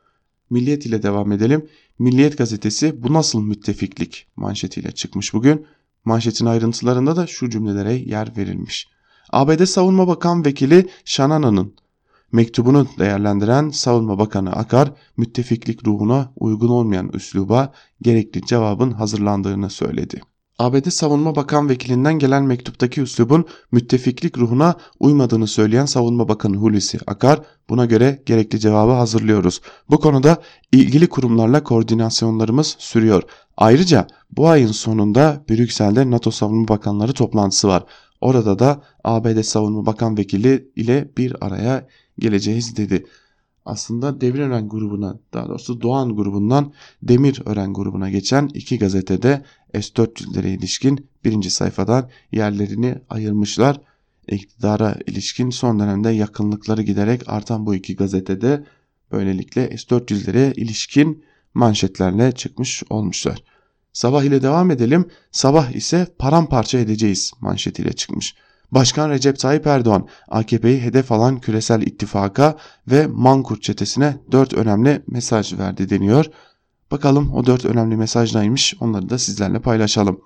[0.51, 1.69] Milliyet ile devam edelim.
[1.99, 5.67] Milliyet gazetesi bu nasıl müttefiklik manşetiyle çıkmış bugün.
[6.05, 8.89] Manşetin ayrıntılarında da şu cümlelere yer verilmiş.
[9.31, 11.75] ABD Savunma Bakan Vekili Shanana'nın
[12.33, 20.21] mektubunu değerlendiren Savunma Bakanı Akar, müttefiklik ruhuna uygun olmayan üsluba gerekli cevabın hazırlandığını söyledi.
[20.59, 27.41] ABD Savunma Bakan Vekilinden gelen mektuptaki üslubun müttefiklik ruhuna uymadığını söyleyen Savunma Bakanı Hulusi Akar
[27.69, 29.61] buna göre gerekli cevabı hazırlıyoruz.
[29.91, 33.23] Bu konuda ilgili kurumlarla koordinasyonlarımız sürüyor.
[33.57, 37.85] Ayrıca bu ayın sonunda Brüksel'de NATO Savunma Bakanları toplantısı var.
[38.21, 41.87] Orada da ABD Savunma Bakan Vekili ile bir araya
[42.19, 43.05] geleceğiz dedi
[43.69, 49.43] aslında Demirören grubuna daha doğrusu Doğan grubundan Demirören grubuna geçen iki gazetede
[49.75, 53.81] S-400'lere ilişkin birinci sayfadan yerlerini ayırmışlar.
[54.29, 58.65] İktidara ilişkin son dönemde yakınlıkları giderek artan bu iki gazetede
[59.13, 63.43] böylelikle S-400'lere ilişkin manşetlerle çıkmış olmuşlar.
[63.93, 65.09] Sabah ile devam edelim.
[65.33, 68.35] Sabah ise paramparça edeceğiz manşetiyle çıkmış.
[68.71, 72.57] Başkan Recep Tayyip Erdoğan AKP'yi hedef alan küresel ittifaka
[72.89, 76.25] ve Mankurt çetesine 4 önemli mesaj verdi deniyor.
[76.91, 80.21] Bakalım o 4 önemli mesaj neymiş onları da sizlerle paylaşalım.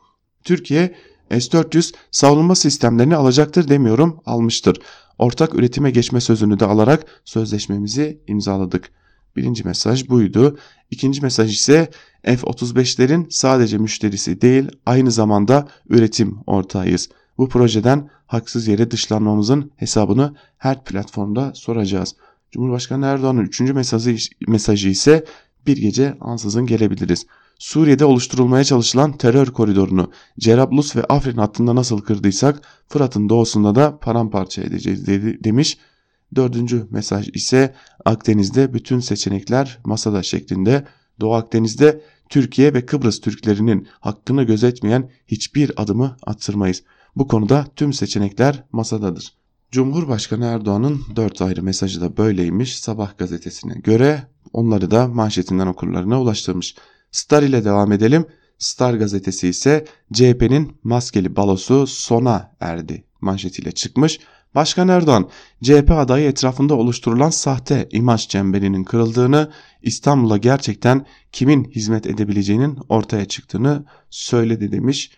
[0.45, 0.95] Türkiye
[1.31, 4.77] S-400 savunma sistemlerini alacaktır demiyorum almıştır.
[5.19, 8.91] Ortak üretime geçme sözünü de alarak sözleşmemizi imzaladık.
[9.37, 10.59] Birinci mesaj buydu.
[10.91, 11.91] İkinci mesaj ise
[12.25, 17.09] F-35'lerin sadece müşterisi değil aynı zamanda üretim ortağıyız.
[17.39, 22.17] Bu projeden haksız yere dışlanmamızın hesabını her platformda soracağız.
[22.51, 24.17] Cumhurbaşkanı Erdoğan'ın üçüncü mesajı,
[24.49, 25.25] mesajı ise
[25.67, 27.27] bir gece ansızın gelebiliriz.
[27.59, 34.63] Suriye'de oluşturulmaya çalışılan terör koridorunu Cerablus ve Afrin hattında nasıl kırdıysak Fırat'ın doğusunda da paramparça
[34.63, 35.79] edeceğiz dedi, demiş.
[36.35, 40.87] Dördüncü mesaj ise Akdeniz'de bütün seçenekler masada şeklinde.
[41.21, 46.83] Doğu Akdeniz'de Türkiye ve Kıbrıs Türklerinin hakkını gözetmeyen hiçbir adımı attırmayız.
[47.17, 49.35] Bu konuda tüm seçenekler masadadır.
[49.71, 54.23] Cumhurbaşkanı Erdoğan'ın 4 ayrı mesajı da böyleymiş Sabah gazetesine göre
[54.53, 56.75] onları da manşetinden okurlarına ulaştırmış.
[57.11, 58.27] Star ile devam edelim.
[58.59, 64.21] Star gazetesi ise CHP'nin maskeli balosu sona erdi manşetiyle çıkmış.
[64.55, 65.29] Başkan Erdoğan,
[65.63, 69.51] CHP adayı etrafında oluşturulan sahte imaj çemberinin kırıldığını,
[69.83, 75.11] İstanbul'a gerçekten kimin hizmet edebileceğinin ortaya çıktığını söyledi demiş.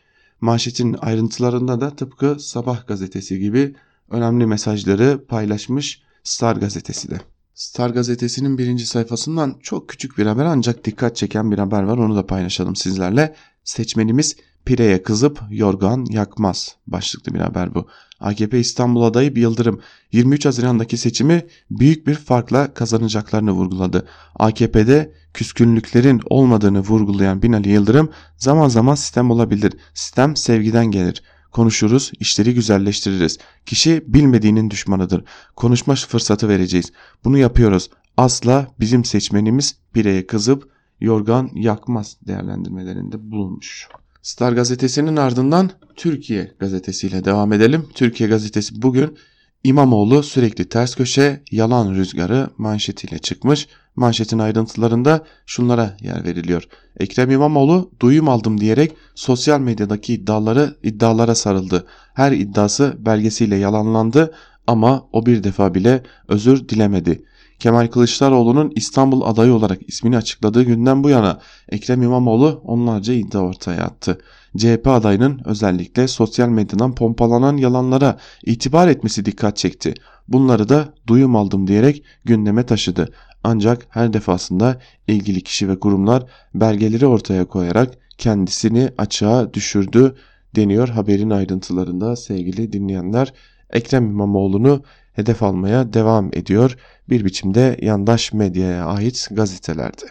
[0.44, 3.74] Manşetin ayrıntılarında da tıpkı Sabah gazetesi gibi
[4.10, 7.20] önemli mesajları paylaşmış Star gazetesi de.
[7.54, 12.16] Star gazetesinin birinci sayfasından çok küçük bir haber ancak dikkat çeken bir haber var onu
[12.16, 13.34] da paylaşalım sizlerle.
[13.64, 17.86] Seçmenimiz pireye kızıp yorgan yakmaz başlıklı bir haber bu.
[18.24, 19.80] AKP İstanbul adayı Yıldırım
[20.12, 24.06] 23 Haziran'daki seçimi büyük bir farkla kazanacaklarını vurguladı.
[24.34, 29.72] AKP'de küskünlüklerin olmadığını vurgulayan Binali Yıldırım zaman zaman sistem olabilir.
[29.94, 31.22] Sistem sevgiden gelir.
[31.52, 33.38] Konuşuruz, işleri güzelleştiririz.
[33.66, 35.24] Kişi bilmediğinin düşmanıdır.
[35.56, 36.92] Konuşma fırsatı vereceğiz.
[37.24, 37.90] Bunu yapıyoruz.
[38.16, 40.68] Asla bizim seçmenimiz bireye kızıp
[41.00, 43.88] yorgan yakmaz değerlendirmelerinde bulunmuş.
[44.24, 47.88] Star gazetesinin ardından Türkiye gazetesiyle devam edelim.
[47.94, 49.18] Türkiye gazetesi bugün
[49.64, 53.68] İmamoğlu sürekli ters köşe yalan rüzgarı manşetiyle çıkmış.
[53.96, 56.68] Manşetin ayrıntılarında şunlara yer veriliyor.
[57.00, 61.86] Ekrem İmamoğlu duyum aldım diyerek sosyal medyadaki iddiaları iddialara sarıldı.
[62.14, 64.34] Her iddiası belgesiyle yalanlandı
[64.66, 67.24] ama o bir defa bile özür dilemedi.
[67.58, 71.38] Kemal Kılıçdaroğlu'nun İstanbul adayı olarak ismini açıkladığı günden bu yana
[71.68, 74.18] Ekrem İmamoğlu onlarca iddia ortaya attı.
[74.56, 79.94] CHP adayının özellikle sosyal medyadan pompalanan yalanlara itibar etmesi dikkat çekti.
[80.28, 83.08] Bunları da duyum aldım diyerek gündeme taşıdı.
[83.44, 86.22] Ancak her defasında ilgili kişi ve kurumlar
[86.54, 90.14] belgeleri ortaya koyarak kendisini açığa düşürdü
[90.56, 93.32] deniyor haberin ayrıntılarında sevgili dinleyenler.
[93.70, 94.82] Ekrem İmamoğlu'nu
[95.14, 96.76] hedef almaya devam ediyor
[97.08, 100.04] bir biçimde yandaş medyaya ait gazetelerde.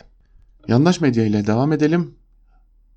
[0.67, 2.15] Yandaş medya ile devam edelim.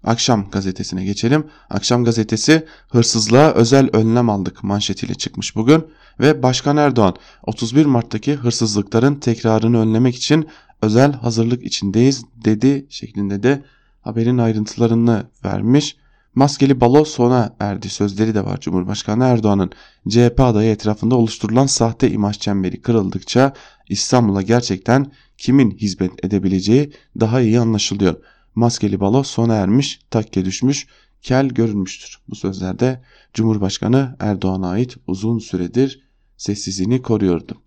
[0.04, 1.46] Akşam gazetesine geçelim.
[1.70, 5.86] Akşam gazetesi hırsızlığa özel önlem aldık manşetiyle çıkmış bugün
[6.20, 10.48] ve Başkan Erdoğan 31 Mart'taki hırsızlıkların tekrarını önlemek için
[10.82, 13.64] özel hazırlık içindeyiz dedi şeklinde de
[14.00, 15.96] haberin ayrıntılarını vermiş.
[16.36, 19.70] Maskeli balo sona erdi sözleri de var Cumhurbaşkanı Erdoğan'ın.
[20.08, 23.52] CHP adayı etrafında oluşturulan sahte imaj çemberi kırıldıkça
[23.88, 28.16] İstanbul'a gerçekten kimin hizmet edebileceği daha iyi anlaşılıyor.
[28.54, 30.86] Maskeli balo sona ermiş, takke düşmüş,
[31.22, 32.18] kel görünmüştür.
[32.28, 33.02] Bu sözlerde
[33.34, 36.02] Cumhurbaşkanı Erdoğan'a ait uzun süredir
[36.36, 37.62] sessizliğini koruyordu.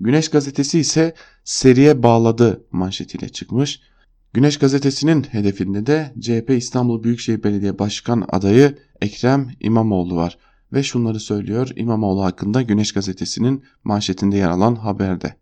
[0.00, 3.80] Güneş gazetesi ise seriye bağladı manşetiyle çıkmış.
[4.34, 10.38] Güneş gazetesinin hedefinde de CHP İstanbul Büyükşehir Belediye Başkan adayı Ekrem İmamoğlu var.
[10.72, 15.34] Ve şunları söylüyor İmamoğlu hakkında Güneş gazetesinin manşetinde yer alan haberde.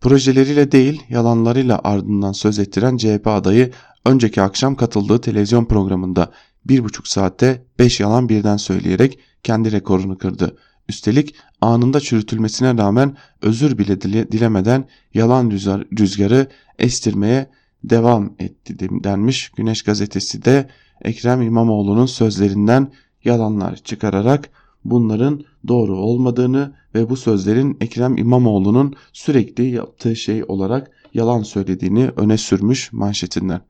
[0.00, 3.70] Projeleriyle değil yalanlarıyla ardından söz ettiren CHP adayı
[4.04, 6.32] önceki akşam katıldığı televizyon programında
[6.64, 10.56] bir buçuk saatte beş yalan birden söyleyerek kendi rekorunu kırdı.
[10.88, 14.00] Üstelik anında çürütülmesine rağmen özür bile
[14.32, 15.50] dilemeden yalan
[15.98, 17.46] rüzgarı estirmeye
[17.84, 19.48] devam etti denmiş.
[19.48, 20.68] Güneş gazetesi de
[21.02, 22.92] Ekrem İmamoğlu'nun sözlerinden
[23.24, 24.50] yalanlar çıkararak
[24.84, 32.36] bunların doğru olmadığını ve bu sözlerin Ekrem İmamoğlu'nun sürekli yaptığı şey olarak yalan söylediğini öne
[32.36, 33.60] sürmüş manşetinden.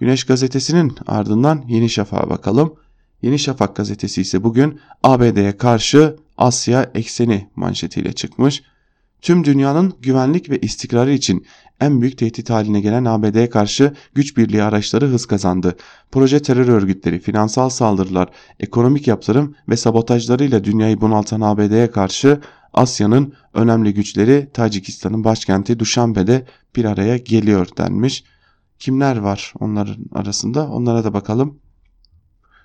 [0.00, 2.74] Güneş gazetesinin ardından Yeni Şafak'a bakalım.
[3.22, 8.62] Yeni Şafak gazetesi ise bugün ABD'ye karşı Asya ekseni manşetiyle çıkmış.
[9.22, 11.46] Tüm dünyanın güvenlik ve istikrarı için
[11.80, 15.76] en büyük tehdit haline gelen ABD'ye karşı güç birliği araçları hız kazandı.
[16.12, 18.28] Proje terör örgütleri, finansal saldırılar,
[18.60, 22.40] ekonomik yaptırım ve sabotajlarıyla dünyayı bunaltan ABD'ye karşı
[22.74, 28.24] Asya'nın önemli güçleri Tacikistan'ın başkenti Duşanbe'de bir araya geliyor denmiş.
[28.78, 31.58] Kimler var onların arasında onlara da bakalım.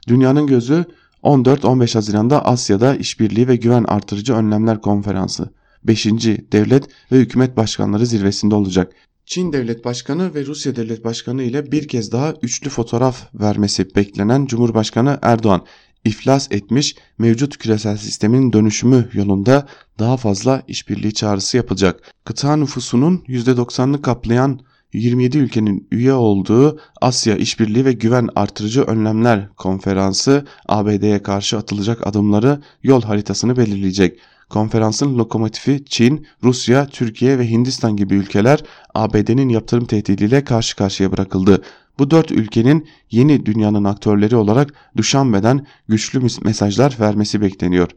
[0.07, 0.85] Dünyanın gözü
[1.23, 5.49] 14-15 Haziran'da Asya'da İşbirliği ve Güven Artırıcı Önlemler Konferansı
[5.83, 6.05] 5.
[6.51, 8.93] Devlet ve Hükümet Başkanları zirvesinde olacak.
[9.25, 14.45] Çin Devlet Başkanı ve Rusya Devlet Başkanı ile bir kez daha üçlü fotoğraf vermesi beklenen
[14.45, 15.65] Cumhurbaşkanı Erdoğan
[16.05, 19.67] iflas etmiş mevcut küresel sistemin dönüşümü yolunda
[19.99, 22.13] daha fazla işbirliği çağrısı yapacak.
[22.25, 24.59] Kıta nüfusunun %90'ını kaplayan
[24.93, 32.61] 27 ülkenin üye olduğu Asya İşbirliği ve Güven Artırıcı Önlemler Konferansı ABD'ye karşı atılacak adımları
[32.83, 34.19] yol haritasını belirleyecek.
[34.51, 38.59] Konferansın lokomotifi Çin, Rusya, Türkiye ve Hindistan gibi ülkeler
[38.93, 41.61] ABD'nin yaptırım tehdidiyle karşı karşıya bırakıldı.
[41.99, 47.89] Bu dört ülkenin yeni dünyanın aktörleri olarak Duşanbe'den güçlü mesajlar vermesi bekleniyor.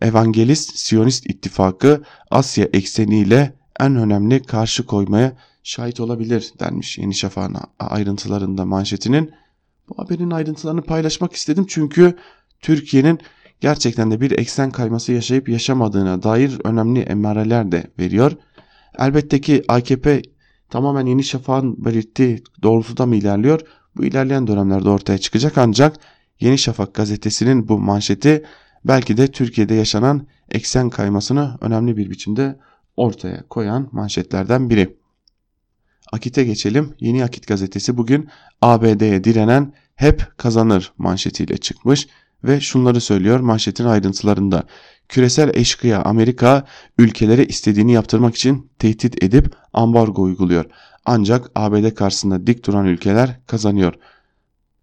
[0.00, 8.64] Evangelist Siyonist İttifakı Asya ekseniyle en önemli karşı koymaya şahit olabilir denmiş Yeni Şafak'ın ayrıntılarında
[8.64, 9.32] manşetinin.
[9.88, 12.16] Bu haberin ayrıntılarını paylaşmak istedim çünkü
[12.60, 13.20] Türkiye'nin
[13.60, 18.32] gerçekten de bir eksen kayması yaşayıp yaşamadığına dair önemli emareler de veriyor.
[18.98, 20.22] Elbette ki AKP
[20.70, 23.60] tamamen Yeni Şafak'ın belirttiği doğrultuda mı ilerliyor?
[23.96, 25.96] Bu ilerleyen dönemlerde ortaya çıkacak ancak
[26.40, 28.44] Yeni Şafak gazetesinin bu manşeti
[28.84, 32.58] belki de Türkiye'de yaşanan eksen kaymasını önemli bir biçimde
[32.96, 34.96] ortaya koyan manşetlerden biri.
[36.12, 36.94] Akit'e geçelim.
[37.00, 38.28] Yeni Akit gazetesi bugün
[38.62, 42.08] ABD'ye direnen hep kazanır manşetiyle çıkmış
[42.44, 44.62] ve şunları söylüyor manşetin ayrıntılarında.
[45.08, 46.64] Küresel eşkıya Amerika
[46.98, 50.64] ülkelere istediğini yaptırmak için tehdit edip ambargo uyguluyor.
[51.04, 53.94] Ancak ABD karşısında dik duran ülkeler kazanıyor.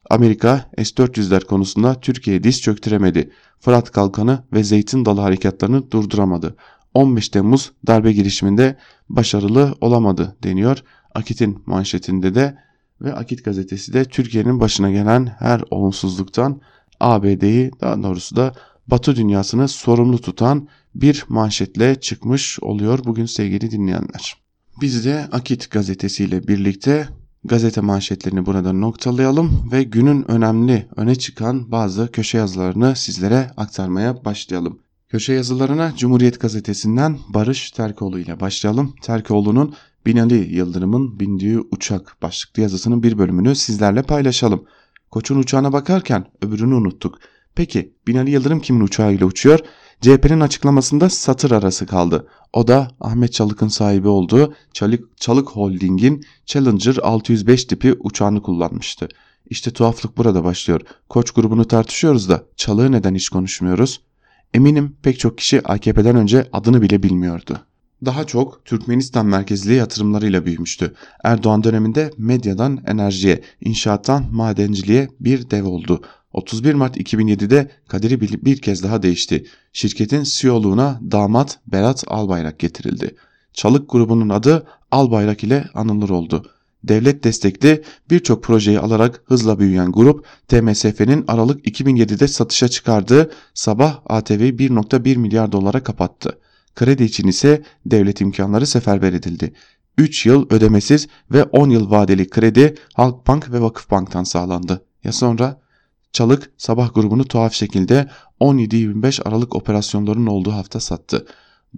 [0.10, 3.32] Amerika S-400'ler konusunda Türkiye'ye diz çöktüremedi.
[3.60, 6.56] Fırat Kalkanı ve Zeytin Dalı harekatlarını durduramadı.
[6.94, 8.78] 15 Temmuz darbe girişiminde
[9.10, 10.84] başarılı olamadı deniyor.
[11.16, 12.58] Akit'in manşetinde de
[13.02, 16.62] ve Akit gazetesi de Türkiye'nin başına gelen her olumsuzluktan
[17.00, 18.54] ABD'yi daha doğrusu da
[18.88, 24.36] Batı dünyasını sorumlu tutan bir manşetle çıkmış oluyor bugün sevgili dinleyenler.
[24.82, 27.08] Biz de Akit gazetesiyle birlikte
[27.46, 34.80] gazete manşetlerini burada noktalayalım ve günün önemli öne çıkan bazı köşe yazılarını sizlere aktarmaya başlayalım.
[35.10, 38.96] Köşe yazılarına Cumhuriyet gazetesinden Barış Terkoğlu ile başlayalım.
[39.02, 39.74] Terkoğlu'nun
[40.06, 44.66] Binali Yıldırım'ın bindiği uçak başlıklı yazısının bir bölümünü sizlerle paylaşalım.
[45.14, 47.20] Koç'un uçağına bakarken öbürünü unuttuk.
[47.56, 49.60] Peki Binali Yıldırım kimin uçağıyla uçuyor?
[50.02, 52.28] CHP'nin açıklamasında satır arası kaldı.
[52.54, 59.08] O da Ahmet Çalık'ın sahibi olduğu Çalık, Çalık Holding'in Challenger 605 tipi uçağını kullanmıştı.
[59.50, 60.82] İşte tuhaflık burada başlıyor.
[61.10, 64.02] Koç grubunu tartışıyoruz da Çalık'ı neden hiç konuşmuyoruz?
[64.54, 67.60] Eminim pek çok kişi AKP'den önce adını bile bilmiyordu
[68.06, 70.94] daha çok Türkmenistan merkezli yatırımlarıyla büyümüştü.
[71.24, 76.02] Erdoğan döneminde medyadan enerjiye, inşaattan madenciliğe bir dev oldu.
[76.34, 79.46] 31 Mart 2007'de kaderi bir, kez daha değişti.
[79.74, 83.16] Şirketin CEO'luğuna damat Berat Albayrak getirildi.
[83.54, 86.46] Çalık grubunun adı Albayrak ile anılır oldu.
[86.84, 94.54] Devlet destekli birçok projeyi alarak hızla büyüyen grup TMSF'nin Aralık 2007'de satışa çıkardığı Sabah ATV'yi
[94.54, 96.38] 1.1 milyar dolara kapattı.
[96.76, 99.54] Kredi için ise devlet imkanları seferber edildi.
[99.98, 104.86] 3 yıl ödemesiz ve 10 yıl vadeli kredi Halkbank ve Vakıfbank'tan sağlandı.
[105.04, 105.64] Ya sonra
[106.14, 108.10] Çalık sabah grubunu tuhaf şekilde
[108.40, 111.26] 17-25 Aralık operasyonlarının olduğu hafta sattı.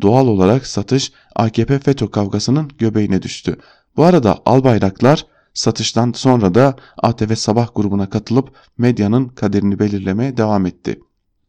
[0.02, 3.58] Doğal olarak satış AKP FETÖ kavgasının göbeğine düştü.
[3.98, 11.00] Bu arada Albayraklar satıştan sonra da ATV Sabah grubuna katılıp medyanın kaderini belirlemeye devam etti.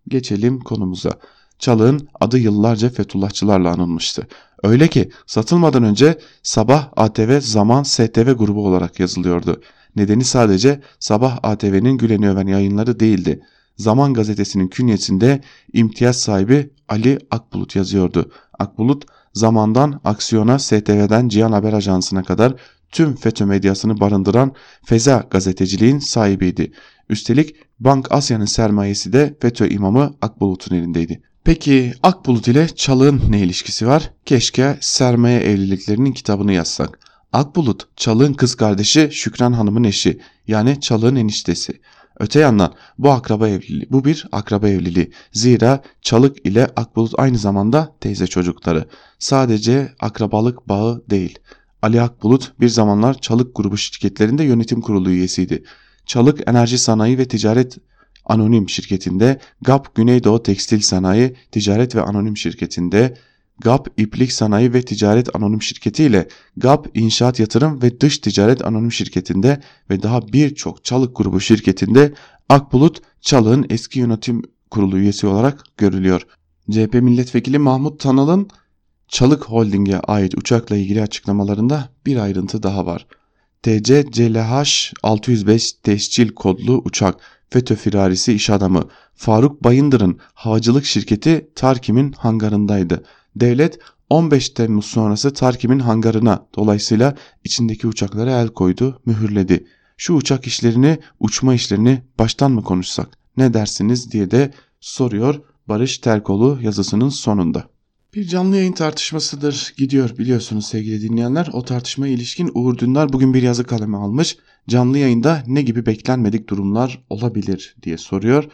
[0.09, 1.11] Geçelim konumuza.
[1.59, 4.27] Çalık'ın adı yıllarca Fethullahçılarla anılmıştı.
[4.63, 9.61] Öyle ki satılmadan önce Sabah ATV Zaman STV grubu olarak yazılıyordu.
[9.97, 13.41] Nedeni sadece Sabah ATV'nin Gülen'i öven yayınları değildi.
[13.77, 15.41] Zaman gazetesinin künyesinde
[15.73, 18.31] imtiyaz sahibi Ali Akbulut yazıyordu.
[18.59, 22.55] Akbulut zamandan aksiyona STV'den Cihan Haber Ajansı'na kadar
[22.93, 24.53] tüm FETÖ medyasını barındıran
[24.85, 26.73] Feza gazeteciliğin sahibiydi.
[27.09, 31.23] Üstelik Bank Asya'nın sermayesi de FETÖ imamı Akbulut'un elindeydi.
[31.47, 34.11] Peki Akbulut ile Çalık'ın ne ilişkisi var?
[34.25, 36.99] Keşke sermaye evliliklerinin kitabını yazsak.
[37.33, 41.81] Akbulut, Çalık'ın kız kardeşi Şükran Hanım'ın eşi yani Çalık'ın eniştesi.
[42.21, 45.13] Öte yandan bu akraba evliliği, bu bir akraba evliliği.
[45.33, 48.89] Zira Çalık ile Akbulut aynı zamanda teyze çocukları.
[49.19, 51.39] Sadece akrabalık bağı değil.
[51.83, 55.65] Ali Akbulut bir zamanlar Çalık grubu şirketlerinde yönetim kurulu üyesiydi.
[56.07, 57.79] Çalık Enerji Sanayi ve Ticaret
[58.27, 63.16] Anonim şirketinde, GAP Güneydoğu Tekstil Sanayi Ticaret ve Anonim şirketinde,
[63.59, 68.93] GAP İplik Sanayi ve Ticaret Anonim Şirketi ile GAP İnşaat Yatırım ve Dış Ticaret Anonim
[68.93, 69.61] Şirketi'nde
[69.91, 72.12] ve daha birçok Çalık grubu şirketinde
[72.49, 76.27] Akbulut Çalık'ın eski yönetim kurulu üyesi olarak görülüyor.
[76.70, 78.49] CHP milletvekili Mahmut Tanal'ın
[79.09, 83.07] Çalık Holding'e ait uçakla ilgili açıklamalarında bir ayrıntı daha var.
[83.62, 87.20] TC CLH 605 tescil kodlu uçak
[87.51, 88.85] FETÖ firarisi iş adamı
[89.15, 93.05] Faruk Bayındır'ın havacılık şirketi Tarkim'in hangarındaydı.
[93.37, 93.79] Devlet
[94.11, 99.67] 15 Temmuz sonrası Tarkim'in hangarına dolayısıyla içindeki uçaklara el koydu, mühürledi.
[99.97, 103.09] Şu uçak işlerini, uçma işlerini baştan mı konuşsak?
[103.37, 107.69] Ne dersiniz diye de soruyor Barış Terkolu yazısının sonunda.
[108.15, 111.49] Bir canlı yayın tartışmasıdır gidiyor biliyorsunuz sevgili dinleyenler.
[111.53, 114.37] O tartışmaya ilişkin Uğur Dündar bugün bir yazı kaleme almış.
[114.69, 118.45] Canlı yayında ne gibi beklenmedik durumlar olabilir diye soruyor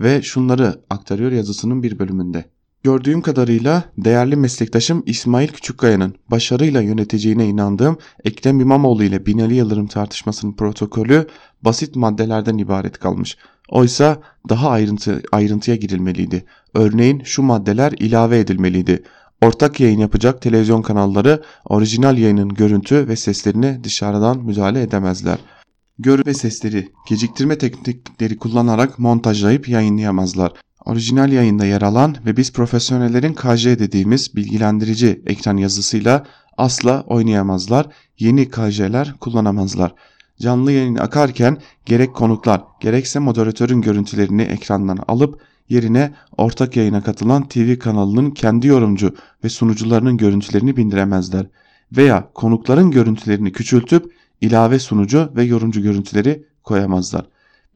[0.00, 2.44] ve şunları aktarıyor yazısının bir bölümünde.
[2.82, 10.52] Gördüğüm kadarıyla değerli meslektaşım İsmail Küçükkaya'nın başarıyla yöneteceğine inandığım Ekrem İmamoğlu ile Binali Yıldırım tartışmasının
[10.52, 11.26] protokolü
[11.62, 13.36] basit maddelerden ibaret kalmış.
[13.68, 16.44] Oysa daha ayrıntı, ayrıntıya girilmeliydi.
[16.74, 19.02] Örneğin şu maddeler ilave edilmeliydi.
[19.42, 25.38] Ortak yayın yapacak televizyon kanalları orijinal yayının görüntü ve seslerini dışarıdan müdahale edemezler.
[25.98, 30.52] Görüntü sesleri geciktirme teknikleri kullanarak montajlayıp yayınlayamazlar.
[30.84, 36.26] Orijinal yayında yer alan ve biz profesyonellerin KJ dediğimiz bilgilendirici ekran yazısıyla
[36.56, 37.86] asla oynayamazlar.
[38.18, 39.94] Yeni KJ'ler kullanamazlar.
[40.40, 47.78] Canlı yayın akarken gerek konuklar gerekse moderatörün görüntülerini ekrandan alıp yerine ortak yayına katılan TV
[47.78, 49.14] kanalının kendi yorumcu
[49.44, 51.46] ve sunucularının görüntülerini bindiremezler.
[51.96, 54.12] Veya konukların görüntülerini küçültüp
[54.42, 57.26] ilave sunucu ve yorumcu görüntüleri koyamazlar.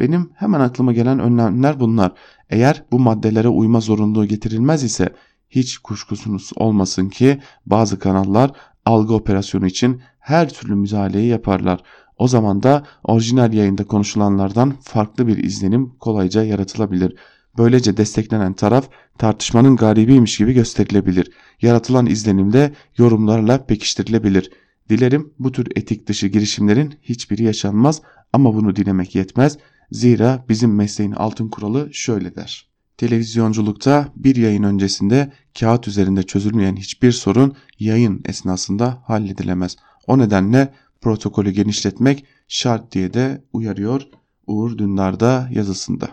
[0.00, 2.12] Benim hemen aklıma gelen önlemler bunlar.
[2.50, 5.08] Eğer bu maddelere uyma zorunluluğu getirilmez ise
[5.50, 8.50] hiç kuşkusunuz olmasın ki bazı kanallar
[8.84, 11.80] algı operasyonu için her türlü müdahaleyi yaparlar.
[12.18, 17.16] O zaman da orijinal yayında konuşulanlardan farklı bir izlenim kolayca yaratılabilir.
[17.58, 18.88] Böylece desteklenen taraf
[19.18, 21.30] tartışmanın garibiymiş gibi gösterilebilir.
[21.62, 24.50] Yaratılan izlenim de yorumlarla pekiştirilebilir.
[24.90, 29.58] Dilerim bu tür etik dışı girişimlerin hiçbiri yaşanmaz ama bunu dilemek yetmez.
[29.92, 32.68] Zira bizim mesleğin altın kuralı şöyle der.
[32.96, 39.76] Televizyonculukta bir yayın öncesinde kağıt üzerinde çözülmeyen hiçbir sorun yayın esnasında halledilemez.
[40.06, 44.02] O nedenle protokolü genişletmek şart diye de uyarıyor
[44.46, 46.08] Uğur Dündar'da yazısında.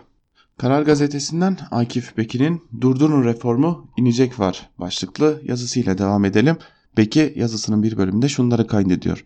[0.56, 6.56] Karar Gazetesi'nden Akif Bekir'in Durdurun Reformu inecek var başlıklı yazısıyla devam edelim.
[6.96, 9.24] Beki yazısının bir bölümünde şunları kaydediyor.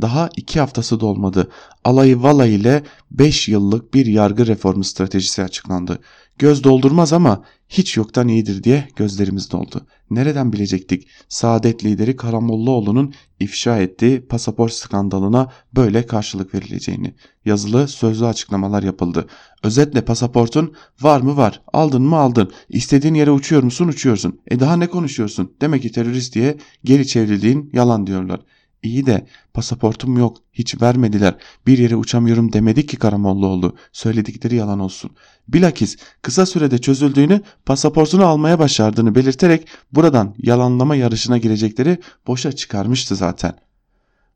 [0.00, 1.50] Daha iki haftası dolmadı.
[1.84, 5.98] Alayı Vala ile 5 yıllık bir yargı reformu stratejisi açıklandı.
[6.38, 9.86] Göz doldurmaz ama hiç yoktan iyidir diye gözlerimiz doldu.
[10.10, 17.14] Nereden bilecektik Saadet lideri Karamollaoğlu'nun ifşa ettiği pasaport skandalına böyle karşılık verileceğini.
[17.44, 19.26] Yazılı sözlü açıklamalar yapıldı.
[19.62, 24.40] Özetle pasaportun var mı var aldın mı aldın istediğin yere uçuyor musun uçuyorsun.
[24.50, 28.40] E daha ne konuşuyorsun demek ki terörist diye geri çevrildiğin yalan diyorlar.
[28.82, 35.10] İyi de pasaportum yok hiç vermediler bir yere uçamıyorum demedik ki Karamollaoğlu söyledikleri yalan olsun.
[35.48, 43.52] Bilakis kısa sürede çözüldüğünü pasaportunu almaya başardığını belirterek buradan yalanlama yarışına girecekleri boşa çıkarmıştı zaten.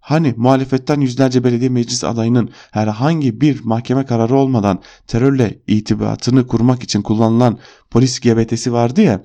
[0.01, 7.03] Hani muhalefetten yüzlerce belediye meclis adayının herhangi bir mahkeme kararı olmadan terörle itibatını kurmak için
[7.03, 7.59] kullanılan
[7.91, 9.23] polis GBT'si vardı ya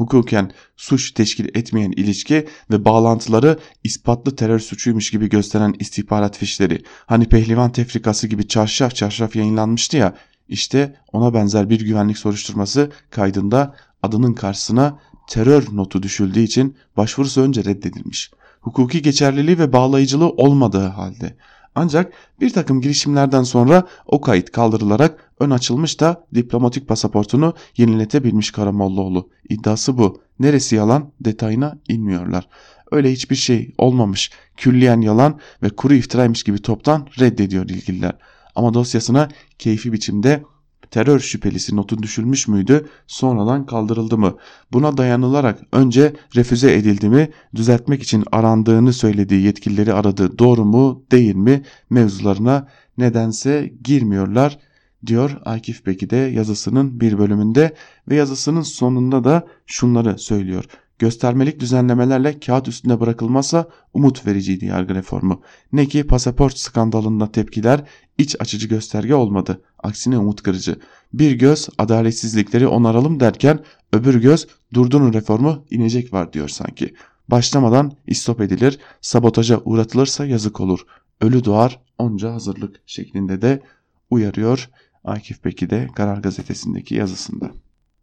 [0.00, 7.24] hukuken suç teşkil etmeyen ilişki ve bağlantıları ispatlı terör suçuymuş gibi gösteren istihbarat fişleri hani
[7.24, 10.14] pehlivan tefrikası gibi çarşaf çarşaf yayınlanmıştı ya
[10.48, 14.98] işte ona benzer bir güvenlik soruşturması kaydında adının karşısına
[15.28, 18.30] terör notu düşüldüğü için başvurusu önce reddedilmiş.
[18.60, 21.36] Hukuki geçerliliği ve bağlayıcılığı olmadığı halde.
[21.74, 29.28] Ancak bir takım girişimlerden sonra o kayıt kaldırılarak ön açılmış da diplomatik pasaportunu yeniletebilmiş Karamollaoğlu.
[29.50, 30.20] İddiası bu.
[30.38, 32.48] Neresi yalan detayına inmiyorlar.
[32.90, 38.12] Öyle hiçbir şey olmamış, külliyen yalan ve kuru iftiraymış gibi toptan reddediyor ilgililer.
[38.54, 39.28] Ama dosyasına
[39.58, 40.42] keyfi biçimde
[40.90, 44.36] terör şüphelisi notu düşülmüş müydü sonradan kaldırıldı mı?
[44.72, 51.34] Buna dayanılarak önce refüze edildi mi düzeltmek için arandığını söylediği yetkilileri aradı doğru mu değil
[51.34, 54.58] mi mevzularına nedense girmiyorlar
[55.06, 57.74] diyor Akif Beki de yazısının bir bölümünde
[58.08, 60.64] ve yazısının sonunda da şunları söylüyor.
[60.98, 65.42] Göstermelik düzenlemelerle kağıt üstünde bırakılmazsa umut vericiydi yargı reformu.
[65.72, 67.84] Ne ki pasaport skandalında tepkiler
[68.18, 69.62] iç açıcı gösterge olmadı.
[69.78, 70.76] Aksine umut kırıcı.
[71.12, 76.94] Bir göz adaletsizlikleri onaralım derken öbür göz durdurun reformu inecek var diyor sanki.
[77.28, 80.80] Başlamadan istop edilir, sabotaja uğratılırsa yazık olur.
[81.20, 83.62] Ölü doğar onca hazırlık şeklinde de
[84.10, 84.70] uyarıyor
[85.04, 87.50] Akif Beki de Karar Gazetesi'ndeki yazısında.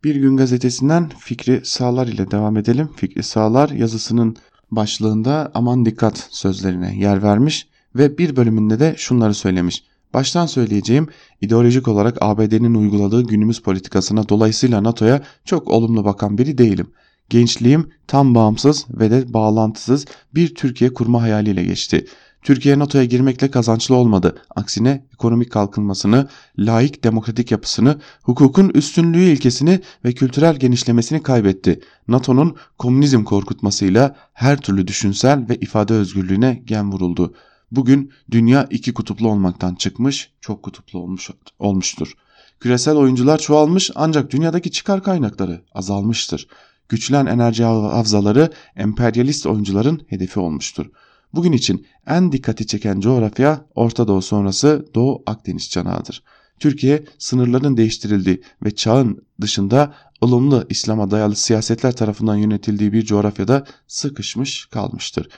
[0.04, 2.90] Bir gün gazetesinden Fikri Sağlar ile devam edelim.
[2.96, 4.36] Fikri Sağlar yazısının
[4.72, 9.84] başlığında aman dikkat sözlerine yer vermiş ve bir bölümünde de şunları söylemiş.
[10.14, 11.08] Baştan söyleyeceğim
[11.42, 16.88] ideolojik olarak ABD'nin uyguladığı günümüz politikasına dolayısıyla NATO'ya çok olumlu bakan biri değilim.
[17.30, 22.06] Gençliğim tam bağımsız ve de bağlantısız bir Türkiye kurma hayaliyle geçti.
[22.42, 24.36] Türkiye NATO'ya girmekle kazançlı olmadı.
[24.56, 26.28] Aksine ekonomik kalkınmasını,
[26.60, 31.80] laik demokratik yapısını, hukukun üstünlüğü ilkesini ve kültürel genişlemesini kaybetti.
[32.08, 37.34] NATO'nun komünizm korkutmasıyla her türlü düşünsel ve ifade özgürlüğüne gen vuruldu.
[37.72, 41.30] Bugün dünya iki kutuplu olmaktan çıkmış, çok kutuplu olmuş,
[41.60, 42.14] olmuştur.
[42.60, 46.48] Küresel oyuncular çoğalmış ancak dünyadaki çıkar kaynakları azalmıştır.
[46.90, 50.86] Güçlen enerji havzaları emperyalist oyuncuların hedefi olmuştur.
[51.34, 56.24] Bugün için en dikkati çeken coğrafya Orta Doğu sonrası Doğu Akdeniz çanağıdır.
[56.60, 64.66] Türkiye sınırların değiştirildiği ve çağın dışında ılımlı İslam'a dayalı siyasetler tarafından yönetildiği bir coğrafyada sıkışmış
[64.66, 65.30] kalmıştır.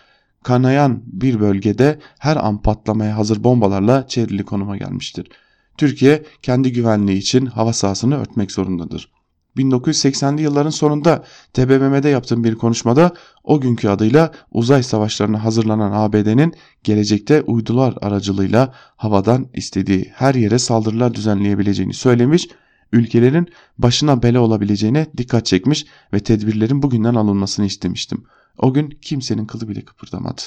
[0.44, 5.28] Kanayan bir bölgede her an patlamaya hazır bombalarla çevrili konuma gelmiştir.
[5.78, 9.12] Türkiye kendi güvenliği için hava sahasını örtmek zorundadır.
[9.58, 11.24] 1980'li yılların sonunda
[11.54, 19.48] TBMM'de yaptığım bir konuşmada o günkü adıyla uzay savaşlarına hazırlanan ABD'nin gelecekte uydular aracılığıyla havadan
[19.54, 22.48] istediği her yere saldırılar düzenleyebileceğini söylemiş,
[22.92, 23.48] ülkelerin
[23.78, 28.24] başına bela olabileceğine dikkat çekmiş ve tedbirlerin bugünden alınmasını istemiştim.
[28.58, 30.42] O gün kimsenin kılı bile kıpırdamadı.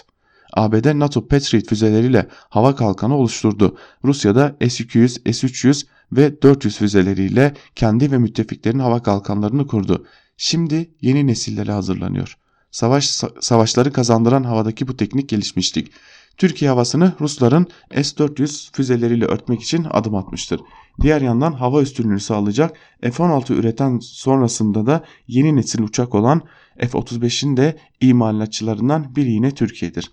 [0.52, 3.76] ABD NATO Patriot füzeleriyle hava kalkanı oluşturdu.
[4.04, 10.06] Rusya da S-200, S-300 ve 400 füzeleriyle kendi ve müttefiklerin hava kalkanlarını kurdu.
[10.36, 12.36] Şimdi yeni nesillere hazırlanıyor.
[12.70, 15.92] Savaş savaşları kazandıran havadaki bu teknik gelişmişlik.
[16.36, 20.60] Türkiye havasını Rusların S-400 füzeleriyle örtmek için adım atmıştır.
[21.00, 26.42] Diğer yandan hava üstünlüğü sağlayacak F-16 üreten sonrasında da yeni nesil uçak olan
[26.78, 30.10] F-35'in de imalatçılarından biri yine Türkiye'dir.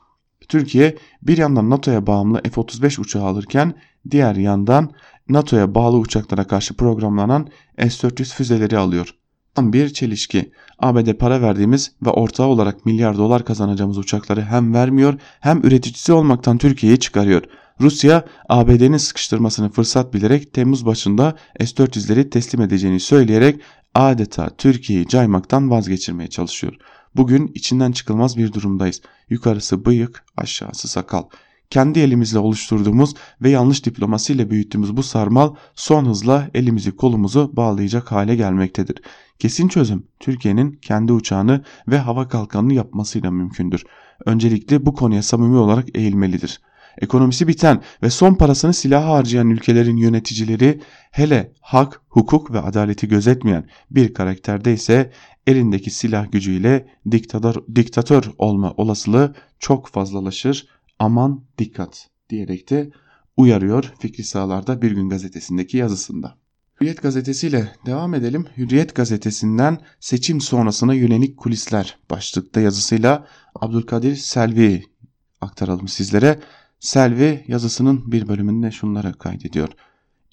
[0.49, 3.73] Türkiye bir yandan NATO'ya bağımlı F-35 uçağı alırken
[4.11, 4.91] diğer yandan
[5.29, 7.47] NATO'ya bağlı uçaklara karşı programlanan
[7.77, 9.15] S-400 füzeleri alıyor.
[9.55, 10.51] Tam bir çelişki.
[10.79, 16.57] ABD para verdiğimiz ve ortağı olarak milyar dolar kazanacağımız uçakları hem vermiyor hem üreticisi olmaktan
[16.57, 17.43] Türkiye'yi çıkarıyor.
[17.81, 23.61] Rusya ABD'nin sıkıştırmasını fırsat bilerek Temmuz başında S-400'leri teslim edeceğini söyleyerek
[23.95, 26.73] adeta Türkiye'yi caymaktan vazgeçirmeye çalışıyor.
[27.15, 29.01] Bugün içinden çıkılmaz bir durumdayız.
[29.29, 31.23] Yukarısı bıyık, aşağısı sakal.
[31.69, 38.35] Kendi elimizle oluşturduğumuz ve yanlış diplomasıyla büyüttüğümüz bu sarmal son hızla elimizi kolumuzu bağlayacak hale
[38.35, 39.01] gelmektedir.
[39.39, 43.83] Kesin çözüm Türkiye'nin kendi uçağını ve hava kalkanını yapmasıyla mümkündür.
[44.25, 46.61] Öncelikle bu konuya samimi olarak eğilmelidir.
[47.01, 50.81] Ekonomisi biten ve son parasını silaha harcayan ülkelerin yöneticileri
[51.11, 55.11] hele hak, hukuk ve adaleti gözetmeyen bir karakterde ise
[55.47, 60.67] elindeki silah gücüyle diktatör, diktatör olma olasılığı çok fazlalaşır.
[60.99, 62.91] Aman dikkat diyerek de
[63.37, 66.37] uyarıyor Fikri Sağlar'da Bir Gün Gazetesi'ndeki yazısında.
[66.81, 68.45] Hürriyet gazetesiyle devam edelim.
[68.57, 74.83] Hürriyet gazetesinden seçim sonrasına yönelik kulisler başlıkta yazısıyla Abdülkadir Selvi
[75.41, 76.39] aktaralım sizlere.
[76.79, 79.69] Selvi yazısının bir bölümünde şunları kaydediyor.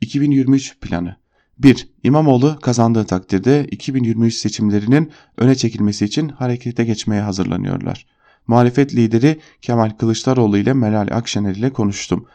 [0.01, 1.17] 2023 planı
[1.59, 1.89] 1.
[2.03, 8.07] İmamoğlu kazandığı takdirde 2023 seçimlerinin öne çekilmesi için harekete geçmeye hazırlanıyorlar.
[8.47, 12.27] Muhalefet lideri Kemal Kılıçdaroğlu ile Meral Akşener ile konuştum.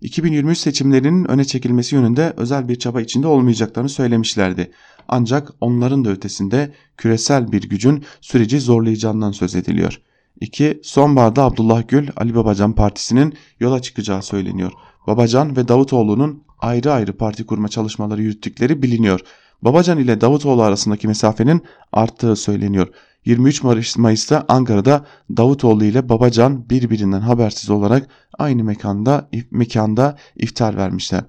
[0.00, 4.70] 2023 seçimlerinin öne çekilmesi yönünde özel bir çaba içinde olmayacaklarını söylemişlerdi.
[5.08, 10.00] Ancak onların da ötesinde küresel bir gücün süreci zorlayacağından söz ediliyor.
[10.40, 10.80] 2.
[10.82, 14.72] Sonbaharda Abdullah Gül, Ali Babacan Partisi'nin yola çıkacağı söyleniyor.
[15.06, 19.20] Babacan ve Davutoğlu'nun ayrı ayrı parti kurma çalışmaları yürüttükleri biliniyor.
[19.62, 22.88] Babacan ile Davutoğlu arasındaki mesafenin arttığı söyleniyor.
[23.24, 25.06] 23 Mayıs'ta Ankara'da
[25.36, 31.24] Davutoğlu ile Babacan birbirinden habersiz olarak aynı mekanda mekanda iftar vermişler.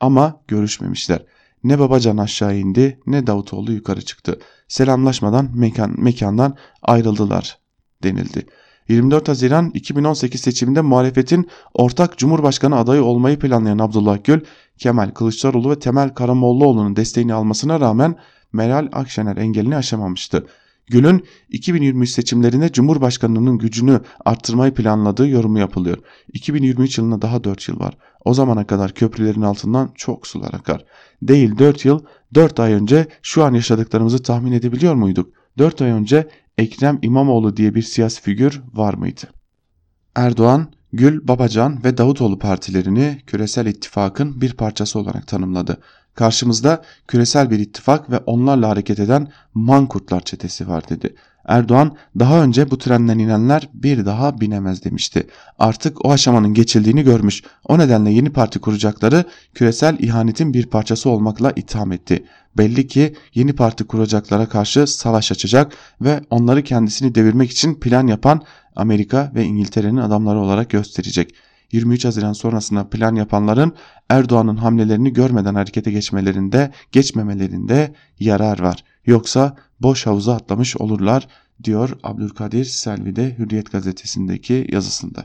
[0.00, 1.24] Ama görüşmemişler.
[1.64, 4.38] Ne Babacan aşağı indi ne Davutoğlu yukarı çıktı.
[4.68, 7.58] Selamlaşmadan mekan, mekandan ayrıldılar
[8.02, 8.46] denildi.
[8.90, 14.40] 24 Haziran 2018 seçiminde muhalefetin ortak Cumhurbaşkanı adayı olmayı planlayan Abdullah Gül,
[14.78, 18.16] Kemal Kılıçdaroğlu ve Temel Karamollaoğlu'nun desteğini almasına rağmen
[18.52, 20.46] Meral Akşener engelini aşamamıştı.
[20.86, 25.98] Gül'ün 2023 seçimlerinde Cumhurbaşkanlığının gücünü arttırmayı planladığı yorumu yapılıyor.
[26.32, 27.96] 2023 yılına daha 4 yıl var.
[28.24, 30.84] O zamana kadar köprülerin altından çok sular akar.
[31.22, 35.32] Değil 4 yıl, 4 ay önce şu an yaşadıklarımızı tahmin edebiliyor muyduk?
[35.58, 36.28] 4 ay önce
[36.60, 39.20] Ekrem İmamoğlu diye bir siyasi figür var mıydı?
[40.14, 45.80] Erdoğan, Gül, Babacan ve Davutoğlu partilerini küresel ittifakın bir parçası olarak tanımladı.
[46.14, 51.14] Karşımızda küresel bir ittifak ve onlarla hareket eden mankurtlar çetesi var dedi.
[51.44, 55.26] Erdoğan daha önce bu trenden inenler bir daha binemez demişti.
[55.58, 57.42] Artık o aşamanın geçildiğini görmüş.
[57.68, 59.24] O nedenle yeni parti kuracakları
[59.54, 62.24] küresel ihanetin bir parçası olmakla itham etti.
[62.58, 68.42] Belli ki yeni parti kuracaklara karşı savaş açacak ve onları kendisini devirmek için plan yapan
[68.76, 71.34] Amerika ve İngiltere'nin adamları olarak gösterecek.
[71.72, 73.72] 23 Haziran sonrasında plan yapanların
[74.08, 78.84] Erdoğan'ın hamlelerini görmeden harekete geçmelerinde, geçmemelerinde yarar var.
[79.06, 81.28] Yoksa boş havuza atlamış olurlar
[81.64, 85.24] diyor Abdülkadir Selvi de Hürriyet gazetesindeki yazısında.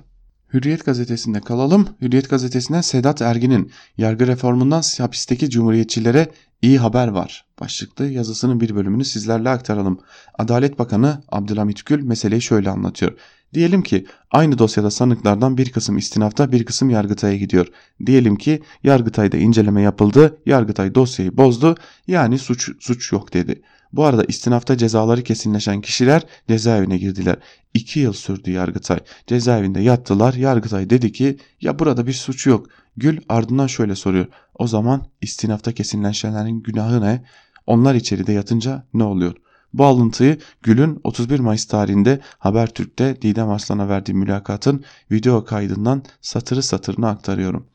[0.54, 1.88] Hürriyet gazetesinde kalalım.
[2.02, 6.32] Hürriyet gazetesinden Sedat Ergin'in yargı reformundan hapisteki cumhuriyetçilere
[6.62, 10.00] iyi haber var başlıklı yazısının bir bölümünü sizlerle aktaralım.
[10.40, 13.18] Adalet Bakanı Abdülhamit Gül meseleyi şöyle anlatıyor.
[13.54, 17.68] Diyelim ki aynı dosyada sanıklardan bir kısım istinafta bir kısım Yargıtay'a gidiyor.
[18.06, 21.76] Diyelim ki Yargıtay'da inceleme yapıldı, Yargıtay dosyayı bozdu
[22.08, 23.62] yani suç, suç yok dedi.
[23.96, 27.36] Bu arada istinafta cezaları kesinleşen kişiler cezaevine girdiler.
[27.74, 29.00] İki yıl sürdü Yargıtay.
[29.28, 30.34] Cezaevinde yattılar.
[30.34, 32.68] Yargıtay dedi ki ya burada bir suç yok.
[32.98, 34.28] Gül ardından şöyle soruyor.
[34.56, 37.24] O zaman istinafta kesinleşenlerin günahı ne?
[37.68, 39.36] Onlar içeride yatınca ne oluyor?
[39.74, 47.10] Bu alıntıyı Gül'ün 31 Mayıs tarihinde Habertürk'te Didem Arslan'a verdiği mülakatın video kaydından satırı satırına
[47.10, 47.68] aktarıyorum.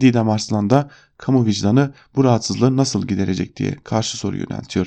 [0.00, 4.86] Didem Arslan da kamu vicdanı bu rahatsızlığı nasıl giderecek diye karşı soru yöneltiyor.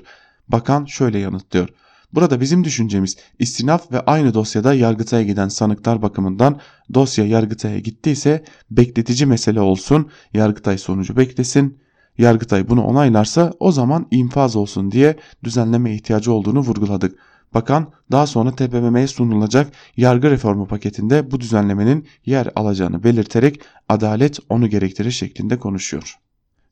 [0.52, 1.70] Bakan şöyle yanıtlıyor.
[2.14, 6.60] Burada bizim düşüncemiz istinaf ve aynı dosyada Yargıtay'a giden sanıklar bakımından
[6.94, 11.80] dosya Yargıtay'a gittiyse bekletici mesele olsun, Yargıtay sonucu beklesin,
[12.18, 17.20] Yargıtay bunu onaylarsa o zaman infaz olsun diye düzenleme ihtiyacı olduğunu vurguladık.
[17.54, 24.70] Bakan daha sonra TBMM'ye sunulacak yargı reformu paketinde bu düzenlemenin yer alacağını belirterek adalet onu
[24.70, 26.18] gerektirir şeklinde konuşuyor.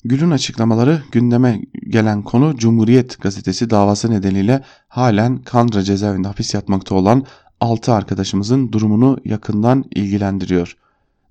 [0.04, 7.26] Gül'ün açıklamaları gündeme gelen konu Cumhuriyet gazetesi davası nedeniyle halen Kandıra cezaevinde hapis yatmakta olan
[7.62, 10.78] 6 arkadaşımızın durumunu yakından ilgilendiriyor.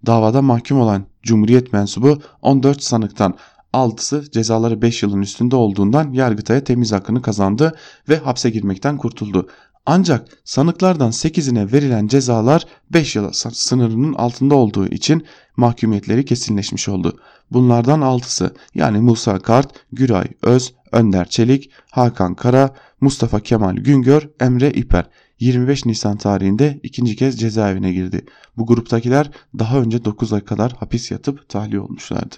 [0.06, 3.34] Davada mahkum olan Cumhuriyet mensubu 14 sanıktan
[3.74, 7.76] 6'sı cezaları 5 yılın üstünde olduğundan Yargıtay'a temiz hakkını kazandı
[8.08, 9.48] ve hapse girmekten kurtuldu.
[9.86, 17.18] Ancak sanıklardan 8'ine verilen cezalar 5 yıl sınırının altında olduğu için mahkumiyetleri kesinleşmiş oldu.
[17.52, 24.70] Bunlardan 6'sı yani Musa Kart, Güray Öz, Önder Çelik, Hakan Kara, Mustafa Kemal Güngör, Emre
[24.70, 25.04] İper
[25.40, 28.24] 25 Nisan tarihinde ikinci kez cezaevine girdi.
[28.56, 32.34] Bu gruptakiler daha önce 9 ay kadar hapis yatıp tahliye olmuşlardı.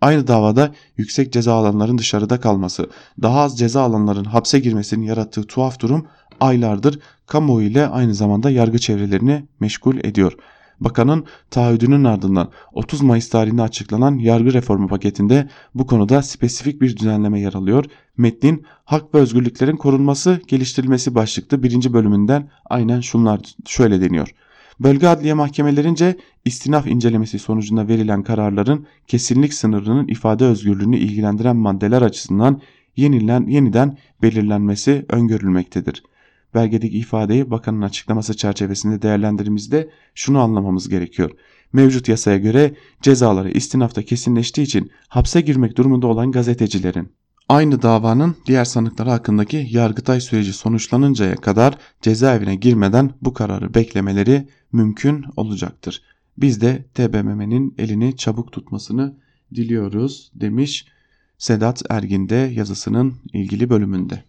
[0.00, 2.90] Aynı davada yüksek ceza alanların dışarıda kalması,
[3.22, 6.06] daha az ceza alanların hapse girmesinin yarattığı tuhaf durum
[6.40, 10.32] aylardır kamuoyu ile aynı zamanda yargı çevrelerini meşgul ediyor.
[10.80, 17.40] Bakanın taahhüdünün ardından 30 Mayıs tarihinde açıklanan yargı reformu paketinde bu konuda spesifik bir düzenleme
[17.40, 17.84] yer alıyor.
[18.16, 24.34] Metnin hak ve özgürlüklerin korunması, geliştirilmesi başlıklı birinci bölümünden aynen şunlar şöyle deniyor.
[24.80, 32.60] Bölge adliye mahkemelerince istinaf incelemesi sonucunda verilen kararların kesinlik sınırının ifade özgürlüğünü ilgilendiren maddeler açısından
[32.96, 36.02] yenilen, yeniden belirlenmesi öngörülmektedir.
[36.54, 41.30] Belgedeki ifadeyi bakanın açıklaması çerçevesinde değerlendirdiğimizde şunu anlamamız gerekiyor.
[41.72, 47.12] Mevcut yasaya göre cezaları istinafta kesinleştiği için hapse girmek durumunda olan gazetecilerin
[47.48, 55.24] aynı davanın diğer sanıkları hakkındaki yargıtay süreci sonuçlanıncaya kadar cezaevine girmeden bu kararı beklemeleri mümkün
[55.36, 56.02] olacaktır.
[56.38, 59.16] Biz de TBMM'nin elini çabuk tutmasını
[59.54, 60.86] diliyoruz demiş
[61.38, 64.24] Sedat Ergin de yazısının ilgili bölümünde.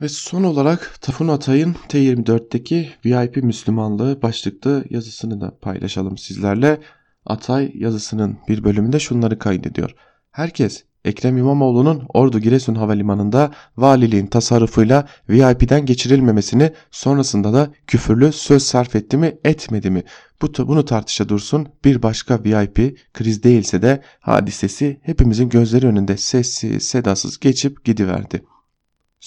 [0.00, 6.80] Ve son olarak Tafun Atay'ın T24'teki VIP Müslümanlığı başlıklı yazısını da paylaşalım sizlerle.
[7.26, 9.94] Atay yazısının bir bölümünde şunları kaydediyor.
[10.30, 18.96] Herkes Ekrem İmamoğlu'nun Ordu Giresun Havalimanı'nda valiliğin tasarrufuyla VIP'den geçirilmemesini sonrasında da küfürlü söz sarf
[18.96, 20.02] etti mi etmedi mi?
[20.42, 26.82] Bu, bunu tartışa dursun bir başka VIP kriz değilse de hadisesi hepimizin gözleri önünde sessiz
[26.82, 28.42] sedasız geçip gidiverdi.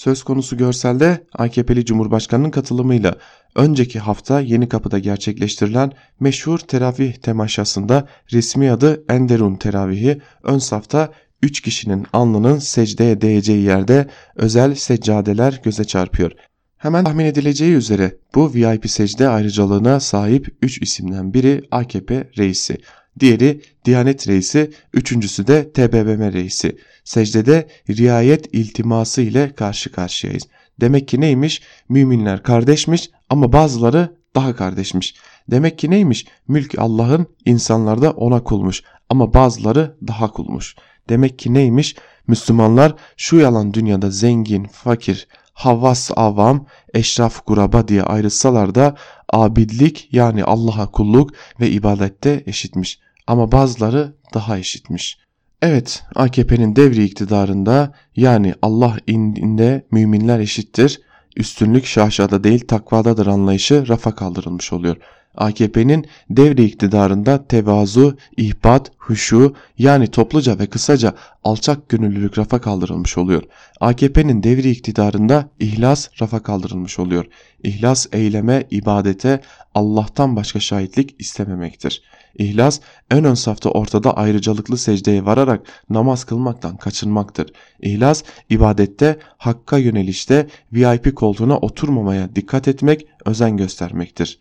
[0.00, 3.14] Söz konusu görselde AKP'li Cumhurbaşkanı'nın katılımıyla
[3.56, 11.60] önceki hafta Yeni Kapı'da gerçekleştirilen meşhur teravih temaşasında resmi adı Enderun teravihi ön safta 3
[11.60, 16.32] kişinin alnının secdeye değeceği yerde özel seccadeler göze çarpıyor.
[16.76, 22.78] Hemen tahmin edileceği üzere bu VIP secde ayrıcalığına sahip 3 isimden biri AKP reisi,
[23.20, 26.78] diğeri Diyanet reisi, üçüncüsü de TBMM reisi.
[27.04, 30.42] Secdede riayet iltiması ile karşı karşıyayız.
[30.80, 31.62] Demek ki neymiş?
[31.88, 35.14] Müminler kardeşmiş ama bazıları daha kardeşmiş.
[35.50, 36.26] Demek ki neymiş?
[36.48, 40.76] Mülk Allah'ın insanlarda ona kulmuş ama bazıları daha kulmuş.
[41.08, 41.96] Demek ki neymiş?
[42.26, 48.96] Müslümanlar şu yalan dünyada zengin, fakir, havas avam, eşraf kuraba diye ayrılsalar da
[49.32, 53.00] abidlik yani Allah'a kulluk ve ibadette eşitmiş.
[53.30, 55.18] Ama bazıları daha eşitmiş.
[55.62, 61.00] Evet AKP'nin devri iktidarında yani Allah indinde müminler eşittir,
[61.36, 64.96] üstünlük şaşada değil takvadadır anlayışı rafa kaldırılmış oluyor.
[65.34, 71.14] AKP'nin devre iktidarında tevazu, ihbat, huşu yani topluca ve kısaca
[71.44, 73.42] alçak gönüllülük rafa kaldırılmış oluyor.
[73.80, 77.24] AKP'nin devri iktidarında ihlas rafa kaldırılmış oluyor.
[77.62, 79.40] İhlas eyleme, ibadete
[79.74, 82.02] Allah'tan başka şahitlik istememektir.
[82.38, 87.52] İhlas en ön safta ortada ayrıcalıklı secdeye vararak namaz kılmaktan kaçınmaktır.
[87.80, 94.40] İhlas ibadette hakka yönelişte VIP koltuğuna oturmamaya dikkat etmek, özen göstermektir.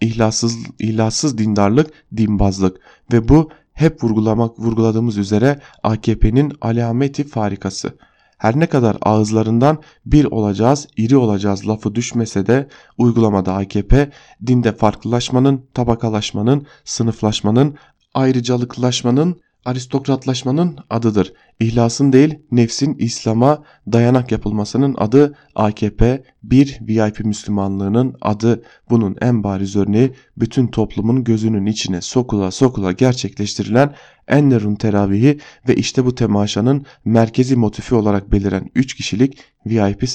[0.00, 2.80] İhlassız, ihlassız dindarlık dinbazlık
[3.12, 7.92] ve bu hep vurgulamak vurguladığımız üzere AKP'nin alameti farikası.
[8.36, 12.68] Her ne kadar ağızlarından bir olacağız, iri olacağız lafı düşmese de
[12.98, 14.10] uygulamada AKP
[14.46, 17.76] dinde farklılaşmanın, tabakalaşmanın, sınıflaşmanın,
[18.14, 21.32] ayrıcalıklaşmanın aristokratlaşmanın adıdır.
[21.60, 23.62] İhlasın değil nefsin İslam'a
[23.92, 28.62] dayanak yapılmasının adı AKP bir VIP Müslümanlığının adı.
[28.90, 33.94] Bunun en bariz örneği bütün toplumun gözünün içine sokula sokula gerçekleştirilen
[34.28, 35.38] Ennerun teravihi
[35.68, 40.08] ve işte bu temaşanın merkezi motifi olarak beliren 3 kişilik VIP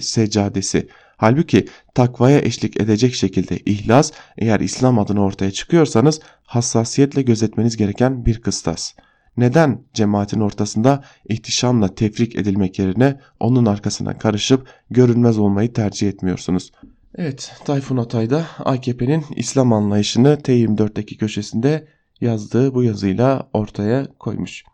[0.00, 0.88] seccadesi.
[1.24, 8.40] Halbuki takvaya eşlik edecek şekilde ihlas eğer İslam adına ortaya çıkıyorsanız hassasiyetle gözetmeniz gereken bir
[8.40, 8.92] kıstas.
[9.36, 16.72] Neden cemaatin ortasında ihtişamla tefrik edilmek yerine onun arkasına karışıp görünmez olmayı tercih etmiyorsunuz?
[17.14, 21.88] Evet, Tayfun Atay da AKP'nin İslam anlayışını T24'teki köşesinde
[22.20, 24.64] yazdığı bu yazıyla ortaya koymuş.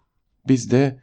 [0.48, 0.98] Biz de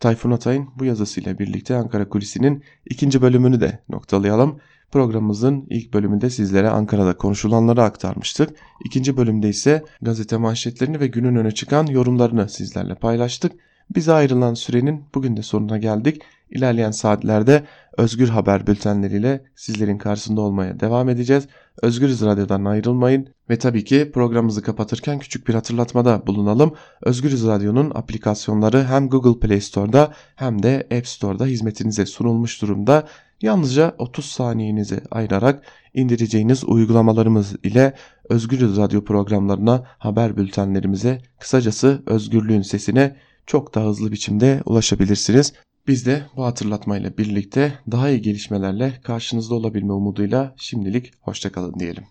[0.00, 4.60] Tayfun Atay'ın bu yazısıyla birlikte Ankara Kulisi'nin ikinci bölümünü de noktalayalım.
[4.92, 8.50] Programımızın ilk bölümünde sizlere Ankara'da konuşulanları aktarmıştık.
[8.84, 13.52] İkinci bölümde ise gazete manşetlerini ve günün öne çıkan yorumlarını sizlerle paylaştık.
[13.94, 16.22] Bize ayrılan sürenin bugün de sonuna geldik.
[16.50, 17.64] İlerleyen saatlerde
[17.96, 21.48] Özgür Haber bültenleriyle sizlerin karşısında olmaya devam edeceğiz.
[21.82, 26.74] Özgürüz Radyo'dan ayrılmayın ve tabii ki programımızı kapatırken küçük bir hatırlatmada bulunalım.
[27.02, 33.08] Özgürüz Radyo'nun aplikasyonları hem Google Play Store'da hem de App Store'da hizmetinize sunulmuş durumda.
[33.42, 35.62] Yalnızca 30 saniyenizi ayırarak
[35.94, 37.94] indireceğiniz uygulamalarımız ile
[38.28, 43.16] Özgürüz Radyo programlarına, haber bültenlerimize, kısacası özgürlüğün sesine
[43.46, 45.52] çok daha hızlı biçimde ulaşabilirsiniz.
[45.88, 52.04] Biz de bu hatırlatmayla birlikte daha iyi gelişmelerle karşınızda olabilme umuduyla şimdilik hoşçakalın diyelim.